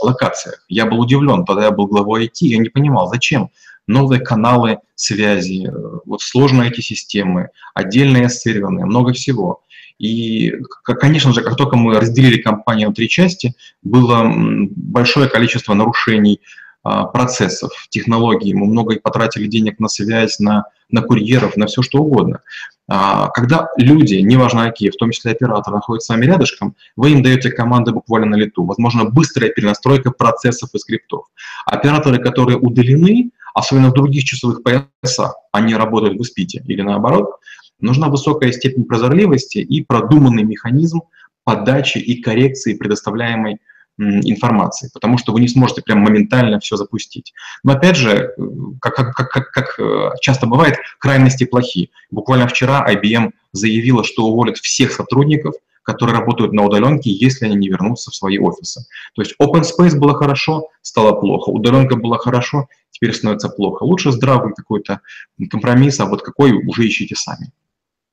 локациях. 0.00 0.64
Я 0.68 0.86
был 0.86 1.00
удивлен, 1.00 1.44
тогда 1.44 1.66
я 1.66 1.70
был 1.70 1.86
главой 1.86 2.26
IT, 2.26 2.46
я 2.46 2.58
не 2.58 2.70
понимал, 2.70 3.08
зачем 3.08 3.50
новые 3.86 4.20
каналы 4.20 4.78
связи, 4.94 5.68
э, 5.68 5.98
вот 6.04 6.20
сложные 6.20 6.70
эти 6.70 6.80
системы, 6.80 7.50
отдельные 7.74 8.28
серверные, 8.28 8.86
много 8.86 9.12
всего. 9.12 9.62
И, 9.98 10.52
конечно 10.82 11.32
же, 11.32 11.42
как 11.42 11.56
только 11.56 11.76
мы 11.76 11.98
разделили 11.98 12.40
компанию 12.40 12.88
на 12.88 12.94
три 12.94 13.08
части, 13.08 13.54
было 13.82 14.30
большое 14.30 15.28
количество 15.28 15.74
нарушений 15.74 16.40
а, 16.82 17.06
процессов, 17.06 17.72
технологий. 17.88 18.54
Мы 18.54 18.66
много 18.66 18.98
потратили 19.00 19.46
денег 19.46 19.80
на 19.80 19.88
связь, 19.88 20.38
на, 20.38 20.66
на 20.90 21.02
курьеров, 21.02 21.56
на 21.56 21.66
все 21.66 21.82
что 21.82 21.98
угодно. 21.98 22.42
А, 22.88 23.28
когда 23.30 23.68
люди, 23.76 24.14
неважно 24.14 24.66
какие, 24.66 24.90
в 24.90 24.96
том 24.96 25.10
числе 25.10 25.32
операторы, 25.32 25.76
находятся 25.76 26.06
с 26.06 26.08
вами 26.10 26.26
рядышком, 26.26 26.76
вы 26.94 27.10
им 27.10 27.22
даете 27.22 27.50
команды 27.50 27.90
буквально 27.90 28.28
на 28.28 28.36
лету. 28.36 28.64
Возможно, 28.64 29.04
быстрая 29.04 29.50
перенастройка 29.50 30.12
процессов 30.12 30.70
и 30.74 30.78
скриптов. 30.78 31.24
Операторы, 31.64 32.18
которые 32.18 32.58
удалены, 32.58 33.30
особенно 33.52 33.88
в 33.88 33.94
других 33.94 34.24
часовых 34.24 34.62
поясах, 34.62 35.34
они 35.50 35.74
работают 35.74 36.18
в 36.18 36.22
испите 36.22 36.62
или 36.68 36.82
наоборот, 36.82 37.40
нужна 37.80 38.08
высокая 38.08 38.52
степень 38.52 38.84
прозорливости 38.84 39.58
и 39.58 39.84
продуманный 39.84 40.42
механизм 40.42 41.02
подачи 41.44 41.98
и 41.98 42.20
коррекции 42.20 42.74
предоставляемой 42.74 43.58
информации, 43.98 44.90
потому 44.92 45.16
что 45.16 45.32
вы 45.32 45.40
не 45.40 45.48
сможете 45.48 45.80
прям 45.80 46.00
моментально 46.00 46.60
все 46.60 46.76
запустить. 46.76 47.32
Но 47.62 47.72
опять 47.72 47.96
же, 47.96 48.34
как, 48.80 48.94
как, 48.94 49.14
как, 49.14 49.50
как 49.50 49.80
э, 49.80 50.10
часто 50.20 50.46
бывает, 50.46 50.76
крайности 50.98 51.44
плохи. 51.44 51.90
Буквально 52.10 52.46
вчера 52.46 52.86
IBM 52.92 53.30
заявила, 53.52 54.04
что 54.04 54.26
уволит 54.26 54.58
всех 54.58 54.92
сотрудников, 54.92 55.54
которые 55.82 56.18
работают 56.18 56.52
на 56.52 56.64
удаленке, 56.64 57.10
если 57.10 57.46
они 57.46 57.56
не 57.56 57.68
вернутся 57.68 58.10
в 58.10 58.14
свои 58.14 58.38
офисы. 58.38 58.84
То 59.14 59.22
есть 59.22 59.34
open 59.40 59.62
space 59.62 59.96
было 59.96 60.14
хорошо, 60.14 60.68
стало 60.82 61.12
плохо, 61.12 61.48
удаленка 61.48 61.96
была 61.96 62.18
хорошо, 62.18 62.68
теперь 62.90 63.14
становится 63.14 63.48
плохо. 63.48 63.84
Лучше 63.84 64.12
здравый 64.12 64.52
какой-то 64.52 65.00
компромисс, 65.48 66.00
а 66.00 66.06
вот 66.06 66.22
какой 66.22 66.52
уже 66.52 66.86
ищите 66.86 67.14
сами. 67.14 67.50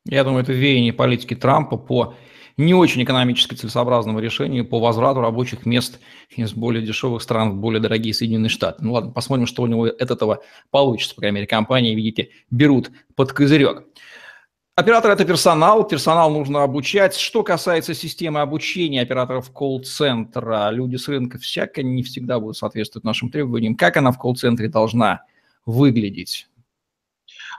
Я 0.06 0.24
думаю, 0.24 0.44
это 0.44 0.54
веяние 0.54 0.94
политики 0.94 1.36
Трампа 1.36 1.78
по 1.78 2.16
не 2.58 2.74
очень 2.74 3.04
экономически 3.04 3.56
целесообразному 3.56 4.20
решению 4.20 4.68
по 4.68 4.80
возврату 4.80 5.22
рабочих 5.22 5.66
мест 5.66 6.00
из 6.30 6.54
более 6.54 6.86
дешевых 6.86 7.22
стран 7.24 7.52
в 7.52 7.56
более 7.56 7.82
дорогие 7.82 8.14
Соединенные 8.14 8.50
Штаты. 8.50 8.84
Ну 8.84 8.94
ладно, 8.94 9.12
посмотрим, 9.12 9.48
что 9.48 9.64
у 9.64 9.68
него 9.68 9.86
от 9.86 10.12
этого 10.12 10.44
получится. 10.70 11.16
По 11.16 11.22
крайней 11.22 11.36
мере, 11.38 11.48
компании, 11.48 11.96
видите, 11.96 12.30
берут 12.52 12.92
под 13.16 13.34
козырек. 13.34 13.86
Оператор– 14.76 15.12
это 15.14 15.24
персонал, 15.24 15.88
персонал 15.88 16.32
нужно 16.32 16.64
обучать. 16.64 17.16
Что 17.16 17.44
касается 17.44 17.94
системы 17.94 18.42
обучения 18.42 19.02
операторов 19.02 19.52
колл-центра, 19.52 20.70
люди 20.72 20.96
с 20.96 21.08
рынка 21.08 21.38
всяко 21.38 21.84
не 21.84 22.02
всегда 22.02 22.40
будут 22.40 22.58
соответствовать 22.58 23.04
нашим 23.04 23.30
требованиям. 23.30 23.76
Как 23.76 23.98
она 23.98 24.12
в 24.12 24.18
колл-центре 24.18 24.70
должна 24.70 25.26
выглядеть? 25.68 26.48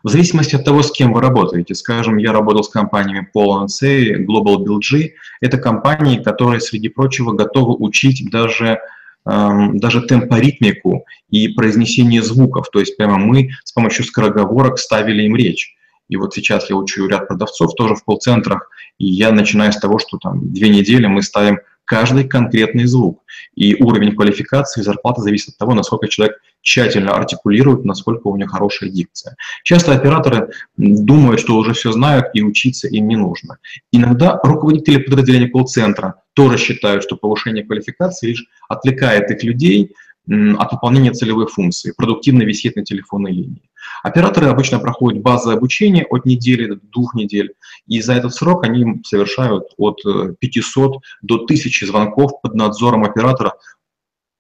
В 0.05 0.11
зависимости 0.11 0.55
от 0.55 0.65
того, 0.67 0.83
с 0.83 0.93
кем 0.93 1.15
вы 1.15 1.23
работаете, 1.23 1.75
скажем, 1.75 2.19
я 2.19 2.33
работал 2.33 2.63
с 2.63 2.69
компаниями 2.69 3.27
Paul 3.35 3.69
C, 3.69 4.17
Global 4.17 4.59
BLG, 4.59 5.13
это 5.41 5.57
компании, 5.57 6.23
которые, 6.23 6.61
среди 6.61 6.91
прочего, 6.91 7.33
готовы 7.33 7.75
учить 7.75 8.31
даже 8.31 8.81
эм, 9.25 9.79
даже 9.79 10.03
темпоритмику 10.03 11.07
и 11.31 11.49
произнесение 11.49 12.23
звуков. 12.23 12.69
То 12.71 12.81
есть 12.81 12.99
прямо 12.99 13.17
мы 13.17 13.49
с 13.65 13.73
помощью 13.73 14.05
скороговорок 14.05 14.79
ставили 14.79 15.23
им 15.23 15.37
речь. 15.37 15.75
И 16.11 16.17
вот 16.17 16.35
сейчас 16.35 16.69
я 16.69 16.77
учу 16.77 17.09
ряд 17.09 17.27
продавцов 17.27 17.75
тоже 17.75 17.95
в 17.95 18.05
колл-центрах, 18.05 18.69
и 18.99 19.07
я 19.07 19.33
начинаю 19.33 19.73
с 19.73 19.79
того, 19.79 19.99
что 19.99 20.19
там 20.19 20.53
две 20.53 20.69
недели 20.69 21.07
мы 21.07 21.23
ставим 21.23 21.61
каждый 21.87 22.29
конкретный 22.29 22.85
звук. 22.85 23.23
И 23.55 23.83
уровень 23.83 24.15
квалификации 24.15 24.83
и 24.83 24.85
зарплаты 24.85 25.23
зависит 25.23 25.55
от 25.55 25.57
того, 25.57 25.73
насколько 25.73 26.09
человек 26.09 26.37
тщательно 26.65 27.13
артикулирует, 27.13 27.85
насколько 27.85 28.27
у 28.27 28.37
него 28.37 28.49
хорошая 28.49 28.91
дикция. 28.91 29.37
Часто 29.63 29.93
операторы 29.93 30.49
думают, 30.77 31.41
что 31.41 31.57
уже 31.57 31.75
все 31.75 31.93
знают 31.93 32.27
и 32.35 32.43
учиться 32.43 32.89
им 32.89 33.07
не 33.07 33.17
нужно. 33.17 33.59
Иногда 33.93 34.41
руководители 34.43 34.97
подразделения 34.97 35.49
колл-центра 35.49 36.23
тоже 36.33 36.59
считают, 36.59 37.05
что 37.05 37.17
повышение 37.17 37.65
квалификации 37.65 38.29
лишь 38.29 38.47
отвлекает 38.69 39.31
их 39.31 39.45
людей 39.45 39.95
от 40.27 40.73
выполнения 40.73 41.13
целевой 41.13 41.47
функции, 41.47 41.93
продуктивно 41.95 42.43
висеть 42.45 42.77
на 42.77 42.85
телефонной 42.85 43.31
линии. 43.31 43.71
Операторы 44.03 44.47
обычно 44.47 44.79
проходят 44.79 45.21
базовое 45.21 45.59
обучение 45.59 46.07
от 46.09 46.25
недели 46.25 46.67
до 46.67 46.81
двух 46.91 47.15
недель, 47.15 47.53
и 47.87 48.01
за 48.01 48.15
этот 48.15 48.35
срок 48.35 48.65
они 48.65 49.03
совершают 49.05 49.65
от 49.77 50.01
500 50.39 50.97
э, 50.97 50.99
до 51.21 51.35
1000 51.35 51.87
звонков 51.87 52.41
под 52.41 52.55
надзором 52.55 53.05
оператора 53.05 53.53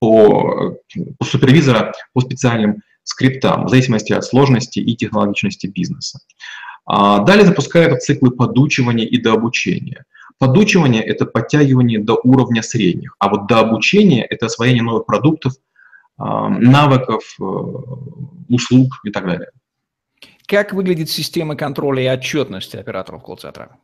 по, 0.04 0.76
по 1.18 1.24
супервизора 1.24 1.92
по 2.12 2.20
специальным 2.20 2.82
скриптам, 3.02 3.66
в 3.66 3.68
зависимости 3.68 4.12
от 4.12 4.24
сложности 4.24 4.78
и 4.78 4.96
технологичности 4.96 5.66
бизнеса. 5.66 6.20
А 6.86 7.20
далее 7.20 7.46
запускают 7.46 8.02
циклы 8.02 8.30
подучивания 8.30 9.06
и 9.06 9.20
дообучения. 9.20 10.04
Подучивание– 10.38 11.02
это 11.04 11.26
подтягивание 11.26 11.98
до 11.98 12.20
уровня 12.24 12.62
средних, 12.62 13.16
а 13.18 13.28
вот 13.28 13.46
дообучение– 13.46 14.24
это 14.30 14.46
освоение 14.46 14.82
новых 14.82 15.06
продуктов, 15.06 15.54
навыков, 16.18 17.22
э, 17.40 17.44
услуг 18.48 19.00
и 19.04 19.10
так 19.10 19.24
далее. 19.24 19.48
Как 20.46 20.72
выглядит 20.72 21.10
система 21.10 21.56
контроля 21.56 22.02
и 22.02 22.18
отчетности 22.18 22.76
операторов 22.76 23.22
колл-центра? 23.22 23.78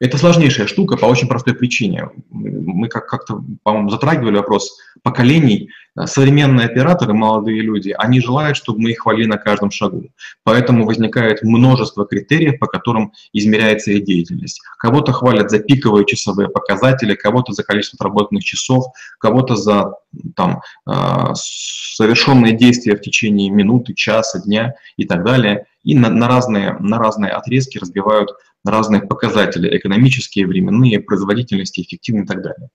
Это 0.00 0.16
сложнейшая 0.16 0.66
штука 0.66 0.96
по 0.96 1.06
очень 1.06 1.28
простой 1.28 1.54
причине. 1.54 2.08
Мы 2.30 2.88
как- 2.88 3.06
как-то, 3.06 3.42
по-моему, 3.62 3.90
затрагивали 3.90 4.36
вопрос 4.36 4.78
поколений. 5.02 5.70
Современные 6.06 6.66
операторы, 6.66 7.14
молодые 7.14 7.62
люди, 7.62 7.94
они 7.96 8.20
желают, 8.20 8.56
чтобы 8.56 8.80
мы 8.80 8.90
их 8.90 9.00
хвалили 9.00 9.26
на 9.26 9.38
каждом 9.38 9.70
шагу. 9.70 10.10
Поэтому 10.44 10.84
возникает 10.86 11.42
множество 11.42 12.06
критериев, 12.06 12.58
по 12.58 12.66
которым 12.66 13.12
измеряется 13.32 13.92
их 13.92 14.04
деятельность. 14.04 14.60
Кого-то 14.78 15.12
хвалят 15.12 15.50
за 15.50 15.58
пиковые 15.58 16.06
часовые 16.06 16.48
показатели, 16.48 17.14
кого-то 17.14 17.52
за 17.52 17.62
количество 17.62 17.96
отработанных 17.96 18.44
часов, 18.44 18.84
кого-то 19.18 19.56
за 19.56 19.94
там, 20.36 20.60
а, 20.86 21.34
совершенные 21.34 22.56
действия 22.56 22.96
в 22.96 23.00
течение 23.00 23.50
минуты, 23.50 23.94
часа, 23.94 24.40
дня 24.40 24.74
и 24.96 25.04
так 25.04 25.24
далее. 25.24 25.66
И 25.84 25.94
на, 25.94 26.10
на, 26.10 26.28
разные, 26.28 26.76
на 26.80 26.98
разные 26.98 27.32
отрезки 27.32 27.78
разбивают 27.78 28.30
разные 28.64 29.02
показатели, 29.02 29.76
экономические, 29.76 30.46
временные, 30.46 31.00
производительности, 31.00 31.80
эффективность 31.80 32.30
и 32.30 32.34
так 32.34 32.42
далее. 32.42 32.68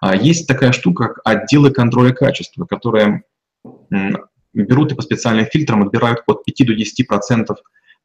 А 0.00 0.14
есть 0.14 0.46
такая 0.46 0.72
штука, 0.72 1.08
как 1.08 1.20
отделы 1.24 1.70
контроля 1.70 2.12
качества, 2.12 2.64
которые 2.70 3.24
берут 4.52 4.92
и 4.92 4.94
по 4.94 5.02
специальным 5.02 5.46
фильтрам 5.46 5.82
отбирают 5.82 6.22
от 6.26 6.44
5 6.44 6.66
до 6.66 6.74
10 6.74 7.06
процентов 7.06 7.58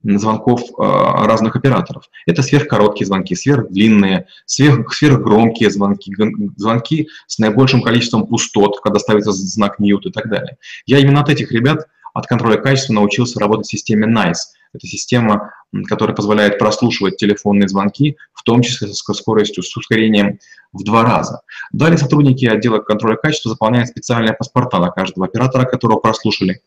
звонков 0.04 0.62
э, 0.62 0.84
разных 1.26 1.56
операторов. 1.56 2.04
Это 2.28 2.44
сверхкороткие 2.44 3.08
звонки, 3.08 3.34
сверхдлинные, 3.36 4.28
сверх, 4.46 4.94
сверхгромкие 4.94 5.72
звонки, 5.72 6.14
звонки 6.58 7.10
с 7.26 7.40
наибольшим 7.40 7.82
количеством 7.82 8.28
пустот, 8.28 8.80
когда 8.82 9.00
ставится 9.00 9.32
знак 9.32 9.80
mute 9.80 10.04
и 10.04 10.12
так 10.12 10.30
далее. 10.30 10.58
Я 10.86 11.00
именно 11.00 11.22
от 11.22 11.30
этих 11.30 11.52
ребят 11.52 11.88
от 12.14 12.28
контроля 12.28 12.58
качества 12.58 12.94
научился 12.94 13.40
работать 13.40 13.66
в 13.68 13.72
системе 13.72 14.08
NICE. 14.08 14.38
Это 14.74 14.88
система, 14.88 15.52
которая 15.88 16.16
позволяет 16.16 16.58
прослушивать 16.58 17.18
телефонные 17.18 17.68
звонки, 17.68 18.18
в 18.34 18.44
том 18.44 18.62
числе 18.62 18.88
со 18.88 19.14
скоростью, 19.14 19.64
с 19.64 19.76
ускорением 19.76 20.40
в 20.74 20.84
два 20.84 21.04
раза. 21.04 21.42
Далее 21.72 21.98
сотрудники 21.98 22.46
отдела 22.46 22.80
контроля 22.80 23.16
качества 23.16 23.52
заполняют 23.52 23.90
специальные 23.90 24.34
паспорта 24.34 24.80
на 24.80 24.90
каждого 24.90 25.26
оператора, 25.26 25.66
которого 25.66 25.98
прослушали. 26.00 26.62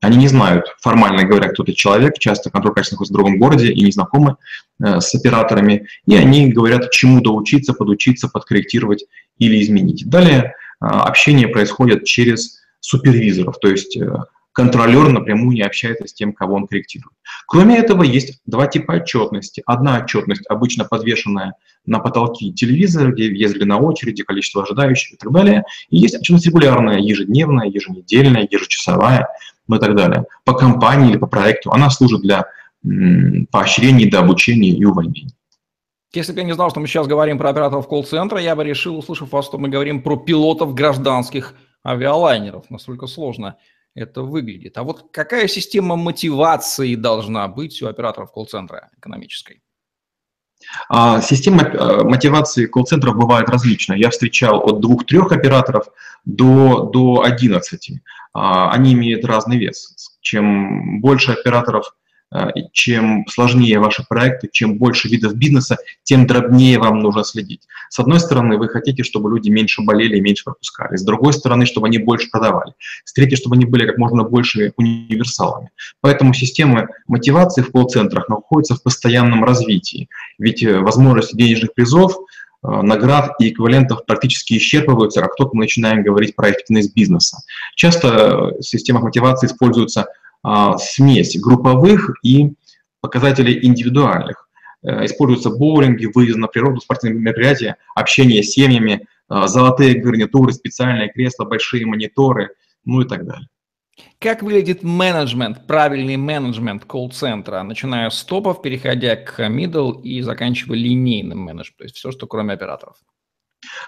Они 0.00 0.16
не 0.16 0.28
знают, 0.28 0.74
формально 0.80 1.24
говоря, 1.24 1.50
кто 1.50 1.62
это 1.62 1.74
человек, 1.74 2.18
часто 2.18 2.50
контроль 2.50 2.74
качества 2.74 2.94
находится 2.94 3.12
в 3.12 3.16
другом 3.16 3.38
городе 3.38 3.70
и 3.70 3.84
не 3.84 3.92
знакомы 3.92 4.36
э, 4.82 5.00
с 5.00 5.14
операторами, 5.14 5.88
и 6.06 6.16
они 6.16 6.50
говорят, 6.50 6.90
чему-то 6.90 7.34
учиться, 7.34 7.74
подучиться, 7.74 8.28
подкорректировать 8.28 9.04
или 9.38 9.60
изменить. 9.60 10.08
Далее 10.08 10.54
э, 10.80 10.86
общение 10.86 11.48
происходит 11.48 12.04
через 12.04 12.60
супервизоров, 12.80 13.58
то 13.58 13.68
есть 13.68 13.94
э, 13.98 14.10
контролер 14.52 15.08
напрямую 15.08 15.54
не 15.54 15.62
общается 15.62 16.06
с 16.06 16.12
тем, 16.12 16.32
кого 16.32 16.56
он 16.56 16.66
корректирует. 16.66 17.14
Кроме 17.46 17.78
этого, 17.78 18.02
есть 18.02 18.40
два 18.46 18.66
типа 18.66 18.92
отчетности. 18.92 19.62
Одна 19.66 19.98
отчетность, 19.98 20.42
обычно 20.48 20.84
подвешенная 20.84 21.54
на 21.86 21.98
потолке 21.98 22.50
телевизора, 22.52 23.12
где 23.12 23.32
есть 23.32 23.54
длина 23.54 23.78
очереди, 23.78 24.22
количество 24.22 24.62
ожидающих 24.62 25.14
и 25.14 25.16
так 25.16 25.32
далее. 25.32 25.64
И 25.88 25.98
есть 25.98 26.16
отчетность 26.16 26.46
регулярная, 26.46 26.98
ежедневная, 26.98 27.68
еженедельная, 27.68 28.46
ежечасовая 28.50 29.28
ну 29.70 29.76
и 29.76 29.78
так 29.78 29.94
далее. 29.94 30.24
По 30.44 30.54
компании 30.54 31.10
или 31.10 31.16
по 31.16 31.28
проекту 31.28 31.70
она 31.70 31.90
служит 31.90 32.22
для 32.22 32.44
поощрения, 33.52 34.10
до 34.10 34.18
обучения 34.18 34.70
и 34.70 34.84
увольнения. 34.84 35.30
Если 36.12 36.32
бы 36.32 36.40
я 36.40 36.44
не 36.44 36.54
знал, 36.54 36.70
что 36.70 36.80
мы 36.80 36.88
сейчас 36.88 37.06
говорим 37.06 37.38
про 37.38 37.50
операторов 37.50 37.86
колл-центра, 37.86 38.40
я 38.40 38.56
бы 38.56 38.64
решил, 38.64 38.98
услышав 38.98 39.30
вас, 39.30 39.44
что 39.44 39.58
мы 39.58 39.68
говорим 39.68 40.02
про 40.02 40.16
пилотов 40.16 40.74
гражданских 40.74 41.54
авиалайнеров. 41.86 42.68
Настолько 42.68 43.06
сложно 43.06 43.56
это 43.94 44.22
выглядит. 44.22 44.78
А 44.78 44.82
вот 44.82 45.10
какая 45.12 45.48
система 45.48 45.96
мотивации 45.96 46.94
должна 46.94 47.48
быть 47.48 47.82
у 47.82 47.86
операторов 47.86 48.32
колл-центра 48.32 48.90
экономической? 48.98 49.62
А, 50.88 51.20
система 51.22 51.62
э, 51.62 52.04
мотивации 52.04 52.66
колл-центров 52.66 53.16
бывает 53.16 53.48
различная. 53.48 53.96
Я 53.96 54.10
встречал 54.10 54.60
от 54.60 54.80
двух-трех 54.80 55.32
операторов 55.32 55.88
до, 56.24 56.90
до 56.92 57.22
11. 57.22 58.00
А, 58.32 58.70
они 58.70 58.92
имеют 58.92 59.24
разный 59.24 59.58
вес. 59.58 60.18
Чем 60.20 61.00
больше 61.00 61.32
операторов 61.32 61.94
чем 62.72 63.26
сложнее 63.28 63.80
ваши 63.80 64.04
проекты, 64.08 64.48
чем 64.52 64.78
больше 64.78 65.08
видов 65.08 65.34
бизнеса, 65.34 65.78
тем 66.04 66.26
дробнее 66.26 66.78
вам 66.78 67.00
нужно 67.00 67.24
следить. 67.24 67.66
С 67.88 67.98
одной 67.98 68.20
стороны, 68.20 68.56
вы 68.56 68.68
хотите, 68.68 69.02
чтобы 69.02 69.30
люди 69.30 69.50
меньше 69.50 69.82
болели 69.82 70.16
и 70.16 70.20
меньше 70.20 70.44
пропускали. 70.44 70.96
С 70.96 71.02
другой 71.02 71.32
стороны, 71.32 71.66
чтобы 71.66 71.88
они 71.88 71.98
больше 71.98 72.30
продавали. 72.30 72.72
С 73.04 73.12
третьей, 73.12 73.36
чтобы 73.36 73.56
они 73.56 73.64
были 73.64 73.86
как 73.86 73.98
можно 73.98 74.22
больше 74.22 74.72
универсалами. 74.76 75.70
Поэтому 76.00 76.32
системы 76.32 76.88
мотивации 77.08 77.62
в 77.62 77.72
колл-центрах 77.72 78.28
находятся 78.28 78.76
в 78.76 78.82
постоянном 78.82 79.44
развитии. 79.44 80.08
Ведь 80.38 80.62
э, 80.62 80.78
возможности 80.78 81.36
денежных 81.36 81.74
призов 81.74 82.16
э, 82.16 82.68
наград 82.68 83.32
и 83.40 83.50
эквивалентов 83.50 84.06
практически 84.06 84.56
исчерпываются, 84.56 85.20
как 85.20 85.34
только 85.34 85.56
мы 85.56 85.64
начинаем 85.64 86.04
говорить 86.04 86.36
про 86.36 86.50
эффективность 86.50 86.94
бизнеса. 86.94 87.38
Часто 87.74 88.52
в 88.58 88.62
системах 88.62 89.02
мотивации 89.02 89.48
используются 89.48 90.02
а, 90.02 90.06
смесь 90.78 91.38
групповых 91.40 92.10
и 92.22 92.52
показателей 93.00 93.64
индивидуальных. 93.66 94.48
Э, 94.82 95.04
используются 95.04 95.50
боулинги, 95.50 96.06
выезд 96.06 96.38
на 96.38 96.46
природу, 96.46 96.80
спортивные 96.80 97.20
мероприятия, 97.20 97.76
общение 97.94 98.42
с 98.42 98.52
семьями, 98.52 99.06
а, 99.28 99.46
золотые 99.46 99.94
гарнитуры, 99.94 100.52
специальные 100.52 101.10
кресла, 101.10 101.44
большие 101.44 101.86
мониторы, 101.86 102.50
ну 102.84 103.02
и 103.02 103.06
так 103.06 103.26
далее. 103.26 103.48
Как 104.18 104.42
выглядит 104.42 104.82
менеджмент, 104.82 105.66
правильный 105.66 106.16
менеджмент 106.16 106.86
колл-центра, 106.86 107.62
начиная 107.62 108.08
с 108.08 108.24
топов, 108.24 108.62
переходя 108.62 109.16
к 109.16 109.38
middle 109.48 110.00
и 110.02 110.22
заканчивая 110.22 110.78
линейным 110.78 111.38
менеджментом, 111.38 111.76
то 111.78 111.84
есть 111.84 111.96
все, 111.96 112.10
что 112.10 112.26
кроме 112.26 112.54
операторов? 112.54 112.96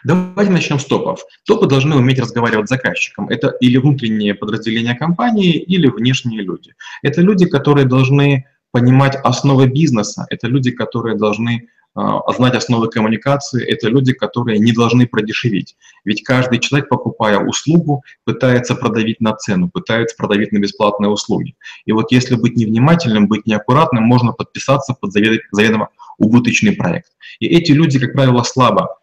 Давайте 0.04 0.52
начнем 0.52 0.78
с 0.78 0.84
топов. 0.84 1.24
Топы 1.46 1.66
должны 1.66 1.96
уметь 1.96 2.18
разговаривать 2.18 2.66
с 2.66 2.70
заказчиком. 2.70 3.28
Это 3.28 3.48
или 3.60 3.76
внутренние 3.76 4.34
подразделения 4.34 4.94
компании, 4.94 5.56
или 5.56 5.88
внешние 5.88 6.42
люди. 6.42 6.74
Это 7.02 7.20
люди, 7.20 7.46
которые 7.46 7.86
должны 7.86 8.46
понимать 8.72 9.16
основы 9.22 9.68
бизнеса, 9.68 10.26
это 10.30 10.48
люди, 10.48 10.70
которые 10.70 11.16
должны 11.16 11.68
э, 11.94 12.00
знать 12.36 12.54
основы 12.54 12.88
коммуникации, 12.88 13.62
это 13.64 13.88
люди, 13.88 14.14
которые 14.14 14.58
не 14.58 14.72
должны 14.72 15.06
продешевить. 15.06 15.76
Ведь 16.04 16.24
каждый 16.24 16.58
человек, 16.58 16.88
покупая 16.88 17.38
услугу, 17.38 18.02
пытается 18.24 18.74
продавить 18.74 19.20
на 19.20 19.36
цену, 19.36 19.68
пытается 19.70 20.16
продавить 20.16 20.52
на 20.52 20.58
бесплатные 20.58 21.10
услуги. 21.10 21.54
И 21.84 21.92
вот 21.92 22.10
если 22.12 22.34
быть 22.34 22.56
невнимательным, 22.56 23.28
быть 23.28 23.46
неаккуратным, 23.46 24.04
можно 24.04 24.32
подписаться 24.32 24.94
под 24.94 25.12
заведомо 25.12 25.90
убыточный 26.18 26.72
проект. 26.72 27.08
И 27.40 27.46
эти 27.46 27.72
люди, 27.72 27.98
как 27.98 28.14
правило, 28.14 28.42
слабо 28.42 29.01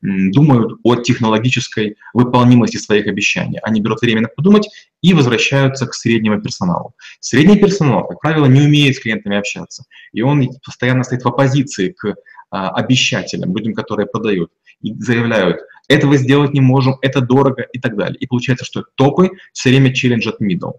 думают 0.00 0.78
о 0.84 0.96
технологической 0.96 1.96
выполнимости 2.14 2.76
своих 2.76 3.06
обещаний. 3.06 3.58
Они 3.62 3.80
берут 3.80 4.00
время 4.00 4.22
на 4.22 4.28
подумать 4.28 4.68
и 5.02 5.12
возвращаются 5.14 5.86
к 5.86 5.94
среднему 5.94 6.40
персоналу. 6.40 6.94
Средний 7.20 7.56
персонал, 7.56 8.06
как 8.06 8.20
правило, 8.20 8.46
не 8.46 8.60
умеет 8.60 8.96
с 8.96 9.00
клиентами 9.00 9.36
общаться, 9.36 9.84
и 10.12 10.22
он 10.22 10.48
постоянно 10.64 11.04
стоит 11.04 11.22
в 11.22 11.28
оппозиции 11.28 11.90
к 11.90 12.14
а, 12.50 12.70
обещателям, 12.70 13.54
людям, 13.54 13.74
которые 13.74 14.06
продают, 14.06 14.50
и 14.80 14.94
заявляют, 14.94 15.60
этого 15.88 16.16
сделать 16.16 16.54
не 16.54 16.60
можем, 16.60 16.96
это 17.02 17.20
дорого 17.20 17.66
и 17.72 17.78
так 17.80 17.96
далее. 17.96 18.16
И 18.20 18.26
получается, 18.26 18.64
что 18.64 18.84
топы 18.94 19.30
все 19.52 19.70
время 19.70 19.92
челленджат 19.92 20.40
middle. 20.40 20.74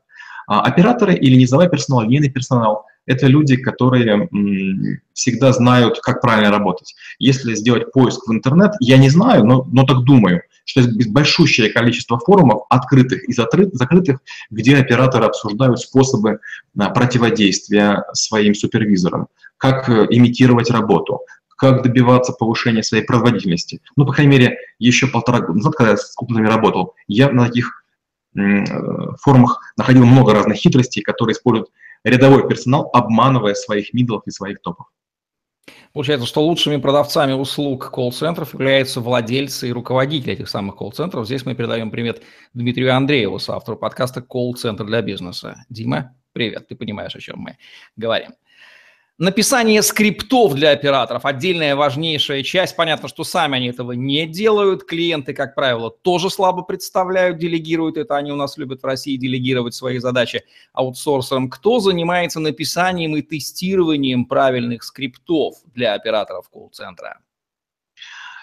А 0.50 0.62
операторы 0.62 1.14
или 1.14 1.36
низовой 1.36 1.70
персонал, 1.70 2.02
линейный 2.02 2.32
персонал– 2.32 2.88
это 3.06 3.28
люди, 3.28 3.56
которые 3.56 4.28
всегда 5.14 5.54
знают, 5.54 6.00
как 6.02 6.22
правильно 6.22 6.50
работать. 6.50 6.96
Если 7.20 7.54
сделать 7.54 7.92
поиск 7.92 8.28
в 8.28 8.34
интернет, 8.34 8.72
я 8.80 8.98
не 8.98 9.10
знаю, 9.10 9.46
но, 9.46 9.64
но 9.72 9.86
так 9.86 10.00
думаю, 10.06 10.42
что 10.66 10.82
есть 10.82 11.12
большущее 11.12 11.70
количество 11.70 12.18
форумов, 12.18 12.64
открытых 12.72 13.30
и 13.30 13.34
закрытых, 13.34 14.22
где 14.50 14.76
операторы 14.76 15.26
обсуждают 15.26 15.82
способы 15.82 16.40
а, 16.80 16.90
противодействия 16.90 18.06
своим 18.14 18.56
супервизорам, 18.56 19.28
как 19.58 19.88
э, 19.88 20.08
имитировать 20.10 20.72
работу, 20.72 21.20
как 21.58 21.84
добиваться 21.84 22.34
повышения 22.34 22.82
своей 22.82 23.04
производительности. 23.04 23.82
Ну, 23.96 24.06
по 24.08 24.14
крайней 24.14 24.32
мере, 24.32 24.58
еще 24.80 25.06
полтора 25.06 25.42
года 25.42 25.54
назад, 25.54 25.74
когда 25.76 25.92
я 25.92 25.98
с 25.98 26.16
крупными 26.16 26.48
работал, 26.48 26.96
я 27.08 27.30
на 27.30 27.46
таких 27.46 27.80
форумах 28.34 29.60
находил 29.78 30.06
много 30.06 30.34
разных 30.34 30.58
хитростей, 30.58 31.02
которые 31.02 31.34
используют 31.34 31.70
рядовой 32.04 32.48
персонал, 32.48 32.90
обманывая 32.94 33.54
своих 33.54 33.94
мидлов 33.94 34.24
и 34.26 34.32
своих 34.32 34.62
топов. 34.62 34.88
Получается, 35.94 36.28
что 36.28 36.42
лучшими 36.42 36.78
продавцами 36.78 37.34
услуг 37.34 37.92
колл-центров 37.92 38.54
являются 38.54 39.02
владельцы 39.02 39.70
и 39.70 39.74
руководители 39.74 40.34
этих 40.34 40.50
самых 40.50 40.76
колл-центров. 40.78 41.26
Здесь 41.26 41.46
мы 41.46 41.56
передаем 41.56 41.92
привет 41.92 42.22
Дмитрию 42.54 42.96
Андрееву, 42.96 43.40
соавтору 43.40 43.78
подкаста 43.78 44.22
«Колл-центр 44.22 44.86
для 44.86 45.02
бизнеса». 45.02 45.64
Дима, 45.70 46.16
привет, 46.32 46.68
ты 46.68 46.76
понимаешь, 46.76 47.16
о 47.16 47.20
чем 47.20 47.40
мы 47.40 47.58
говорим. 47.96 48.32
Написание 49.20 49.82
скриптов 49.82 50.54
для 50.54 50.72
операторов– 50.72 51.24
отдельная 51.26 51.76
важнейшая 51.76 52.42
часть. 52.42 52.78
Понятно, 52.78 53.10
что 53.10 53.26
сами 53.26 53.58
они 53.58 53.68
этого 53.68 53.92
не 53.92 54.26
делают. 54.26 54.86
Клиенты, 54.86 55.34
как 55.34 55.56
правило, 55.56 55.92
тоже 55.92 56.30
слабо 56.30 56.62
представляют, 56.62 57.38
делегируют 57.38 57.98
это. 57.98 58.16
Они 58.16 58.32
у 58.32 58.38
нас 58.38 58.58
любят 58.58 58.82
в 58.82 58.86
России 58.86 59.18
делегировать 59.18 59.74
свои 59.74 59.98
задачи 59.98 60.46
аутсорсерам. 60.72 61.50
Кто 61.50 61.82
занимается 61.82 62.40
написанием 62.40 63.18
и 63.18 63.22
тестированием 63.22 64.24
правильных 64.24 64.84
скриптов 64.84 65.56
для 65.76 65.96
операторов 65.96 66.50
колл-центра? 66.50 67.20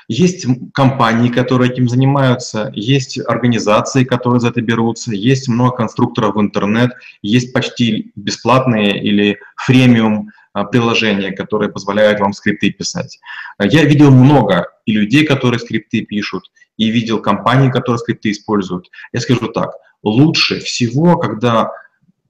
Есть 0.09 0.47
компании, 0.75 1.31
которые 1.31 1.73
этим 1.73 1.89
занимаются, 1.89 2.71
есть 2.75 3.19
организации, 3.19 4.05
которые 4.05 4.41
за 4.41 4.51
это 4.51 4.61
берутся, 4.61 5.13
есть 5.13 5.49
много 5.49 5.79
конструкторов 5.79 6.37
в 6.37 6.41
интернет, 6.41 6.93
есть 7.23 7.53
почти 7.53 8.13
бесплатные 8.15 9.03
или 9.03 9.39
фремиум 9.57 10.31
приложения, 10.65 11.33
которые 11.33 11.71
позволяют 11.71 12.21
вам 12.21 12.33
скрипты 12.33 12.71
писать. 12.71 13.19
Я 13.59 13.85
видел 13.85 14.11
много 14.11 14.69
и 14.85 14.93
людей, 14.93 15.27
которые 15.27 15.61
скрипты 15.61 16.03
пишут, 16.03 16.51
и 16.77 16.91
видел 16.91 17.21
компании, 17.21 17.71
которые 17.71 17.99
скрипты 17.99 18.31
используют. 18.31 18.91
Я 19.13 19.21
скажу 19.21 19.49
так, 19.49 19.73
лучше 20.03 20.61
всего, 20.61 21.17
когда 21.17 21.71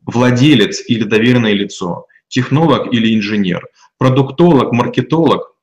владелец 0.03 0.83
или 0.89 1.05
доверенное 1.05 1.53
лицо, 1.53 2.07
технолог 2.29 2.93
или 2.93 3.15
инженер, 3.17 3.69
продуктолог, 3.99 4.73
маркетолог 4.73 5.57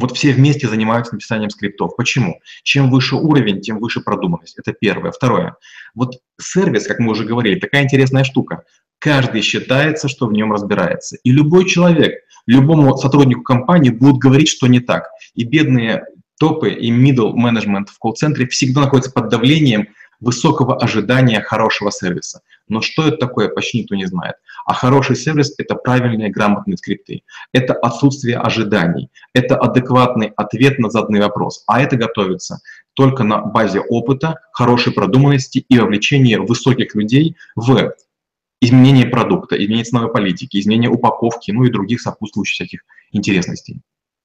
вот 0.00 0.16
все 0.16 0.32
вместе 0.32 0.68
занимаются 0.68 1.14
написанием 1.14 1.50
скриптов. 1.50 1.96
Почему? 1.96 2.40
Чем 2.62 2.90
выше 2.90 3.16
уровень, 3.16 3.60
тем 3.60 3.80
выше 3.80 4.00
продуманность. 4.00 4.56
Это 4.58 4.72
первое. 4.72 5.10
Второе. 5.10 5.56
Вот 5.94 6.20
сервис, 6.40 6.86
как 6.86 7.00
мы 7.00 7.10
уже 7.10 7.24
говорили, 7.24 7.58
такая 7.58 7.82
интересная 7.82 8.22
штука. 8.22 8.64
Каждый 8.98 9.42
считается, 9.42 10.08
что 10.08 10.26
в 10.26 10.32
нем 10.32 10.52
разбирается. 10.52 11.16
И 11.22 11.30
любой 11.30 11.66
человек, 11.66 12.14
любому 12.46 12.96
сотруднику 12.96 13.42
компании 13.42 13.90
будут 13.90 14.18
говорить, 14.18 14.48
что 14.48 14.66
не 14.66 14.80
так. 14.80 15.10
И 15.34 15.44
бедные 15.44 16.04
топы 16.38 16.70
и 16.70 16.90
middle 16.90 17.32
менеджмент 17.32 17.90
в 17.90 17.98
колл-центре 17.98 18.46
всегда 18.48 18.82
находятся 18.82 19.12
под 19.12 19.28
давлением 19.28 19.88
высокого 20.20 20.76
ожидания 20.76 21.40
хорошего 21.40 21.90
сервиса. 21.90 22.40
Но 22.68 22.80
что 22.80 23.06
это 23.06 23.16
такое, 23.16 23.48
почти 23.48 23.80
никто 23.80 23.94
не 23.94 24.06
знает. 24.06 24.34
А 24.66 24.74
хороший 24.74 25.16
сервис— 25.16 25.54
это 25.58 25.74
правильные 25.74 26.28
грамотные 26.28 26.76
скрипты. 26.76 27.22
Это 27.52 27.72
отсутствие 27.72 28.36
ожиданий. 28.36 29.10
Это 29.32 29.56
адекватный 29.56 30.32
ответ 30.36 30.78
на 30.78 30.90
заданный 30.90 31.20
вопрос. 31.20 31.62
А 31.66 31.80
это 31.80 31.96
готовится 31.96 32.60
только 32.94 33.22
на 33.22 33.38
базе 33.38 33.80
опыта, 33.80 34.40
хорошей 34.52 34.92
продуманности 34.92 35.64
и 35.68 35.78
вовлечения 35.78 36.40
высоких 36.40 36.94
людей 36.94 37.36
в 37.54 37.62
изменение 38.60 39.06
продукта, 39.06 39.56
изменение 39.56 39.84
ценовой 39.84 40.12
политики, 40.12 40.58
изменение 40.58 40.90
упаковки, 40.90 41.50
ну 41.50 41.64
и 41.64 41.70
других 41.70 42.00
сопутствующих 42.00 42.54
всяких 42.54 42.80
интересностей. 43.12 43.82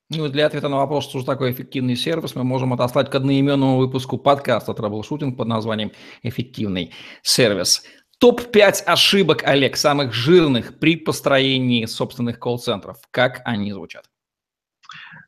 Ну, 0.10 0.28
для 0.28 0.46
ответа 0.46 0.69
на 0.69 0.78
вопрос, 0.78 1.06
что 1.06 1.19
же 1.19 1.26
такое 1.26 1.52
эффективный 1.52 1.96
сервис, 1.96 2.36
мы 2.36 2.43
можем 2.43 2.74
отослать 2.74 3.10
к 3.10 3.15
одноименному 3.15 3.78
выпуску 3.78 4.17
подкаста 4.17 4.74
«Траблшутинг» 4.74 5.38
под 5.38 5.48
названием 5.48 5.91
«Эффективный 6.22 6.91
сервис». 7.24 7.84
Топ-5 8.19 8.84
ошибок, 8.86 9.43
Олег, 9.43 9.76
самых 9.76 10.13
жирных 10.13 10.80
при 10.80 10.98
построении 10.98 11.86
собственных 11.86 12.39
колл-центров. 12.39 12.98
Как 13.12 13.41
они 13.43 13.74
звучат? 13.74 14.06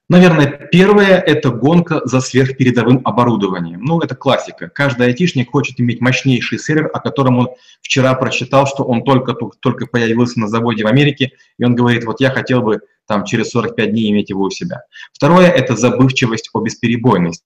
Наверное, 0.08 0.46
первое– 0.72 1.18
это 1.26 1.50
гонка 1.50 2.02
за 2.06 2.20
сверхпередовым 2.20 3.02
оборудованием. 3.06 3.82
Ну, 3.82 4.00
это 4.02 4.15
классика. 4.15 4.70
Каждый 4.70 5.08
айтишник 5.08 5.50
хочет 5.50 5.80
иметь 5.80 6.00
мощнейший 6.00 6.60
сервер, 6.60 6.91
о 6.94 7.00
котором 7.00 7.39
он 7.39 7.50
вчера 7.82 8.13
прочитал, 8.13 8.68
что 8.68 8.84
он 8.84 9.04
только, 9.04 9.34
только 9.34 9.88
появился 9.88 10.39
на 10.39 10.48
заводе 10.48 10.84
в 10.84 10.88
Америке, 10.88 11.32
и 11.58 11.63
он 11.63 11.74
говорит, 11.74 12.06
вот 12.06 12.22
я 12.22 12.30
хотел 12.30 12.62
бы 12.62 12.82
там 13.08 13.26
через 13.26 13.50
45 13.50 13.91
дней 13.91 14.12
иметь 14.12 14.30
его 14.30 14.44
у 14.44 14.52
себя. 14.52 14.84
Второе– 15.12 15.50
это 15.50 15.76
забывчивость 15.76 16.52
о 16.54 16.62
бесперебойности. 16.62 17.44